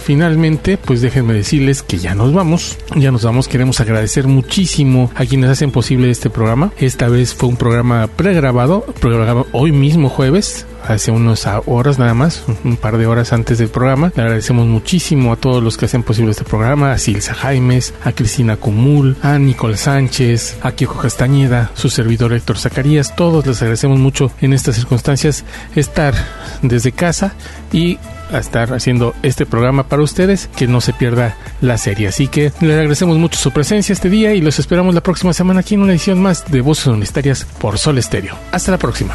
finalmente, 0.08 0.78
pues 0.78 1.02
déjenme 1.02 1.34
decirles 1.34 1.82
que 1.82 1.98
ya 1.98 2.14
nos 2.14 2.32
vamos. 2.32 2.78
Ya 2.96 3.12
nos 3.12 3.24
vamos. 3.24 3.46
Queremos 3.46 3.78
agradecer 3.80 4.26
muchísimo 4.26 5.10
a 5.14 5.26
quienes 5.26 5.50
hacen 5.50 5.70
posible 5.70 6.10
este 6.10 6.30
programa. 6.30 6.72
Esta 6.78 7.08
vez 7.08 7.34
fue 7.34 7.50
un 7.50 7.58
programa 7.58 8.06
pregrabado, 8.06 8.86
pregrabado 9.00 9.46
hoy 9.52 9.70
mismo 9.70 10.08
jueves 10.08 10.64
hace 10.86 11.10
unas 11.10 11.46
horas 11.66 11.98
nada 11.98 12.14
más, 12.14 12.44
un 12.64 12.76
par 12.76 12.98
de 12.98 13.06
horas 13.06 13.32
antes 13.32 13.58
del 13.58 13.68
programa. 13.68 14.12
Le 14.14 14.22
agradecemos 14.22 14.66
muchísimo 14.66 15.32
a 15.32 15.36
todos 15.36 15.62
los 15.62 15.76
que 15.76 15.86
hacen 15.86 16.02
posible 16.02 16.30
este 16.30 16.44
programa, 16.44 16.92
a 16.92 16.98
Silsa 16.98 17.34
Jaimes, 17.34 17.94
a 18.04 18.12
Cristina 18.12 18.56
Cumul, 18.56 19.16
a 19.22 19.38
Nicole 19.38 19.76
Sánchez, 19.76 20.58
a 20.62 20.72
Kiko 20.72 20.98
Castañeda, 20.98 21.70
su 21.74 21.90
servidor 21.90 22.32
Héctor 22.32 22.58
Zacarías. 22.58 23.14
Todos 23.16 23.46
les 23.46 23.60
agradecemos 23.62 23.98
mucho 23.98 24.30
en 24.40 24.52
estas 24.52 24.76
circunstancias 24.76 25.44
estar 25.74 26.14
desde 26.62 26.92
casa 26.92 27.34
y 27.72 27.98
a 28.32 28.38
estar 28.38 28.72
haciendo 28.74 29.14
este 29.22 29.46
programa 29.46 29.88
para 29.88 30.02
ustedes, 30.02 30.48
que 30.56 30.66
no 30.66 30.80
se 30.80 30.92
pierda 30.92 31.36
la 31.60 31.78
serie. 31.78 32.08
Así 32.08 32.28
que 32.28 32.52
les 32.60 32.72
agradecemos 32.72 33.16
mucho 33.16 33.38
su 33.38 33.52
presencia 33.52 33.92
este 33.92 34.10
día 34.10 34.34
y 34.34 34.40
los 34.40 34.58
esperamos 34.58 34.94
la 34.94 35.02
próxima 35.02 35.32
semana 35.32 35.60
aquí 35.60 35.74
en 35.74 35.82
una 35.82 35.92
edición 35.92 36.20
más 36.20 36.50
de 36.50 36.60
Voces 36.60 36.86
Universitarias 36.86 37.46
por 37.58 37.78
Sol 37.78 37.98
Estéreo. 37.98 38.36
Hasta 38.52 38.72
la 38.72 38.78
próxima. 38.78 39.14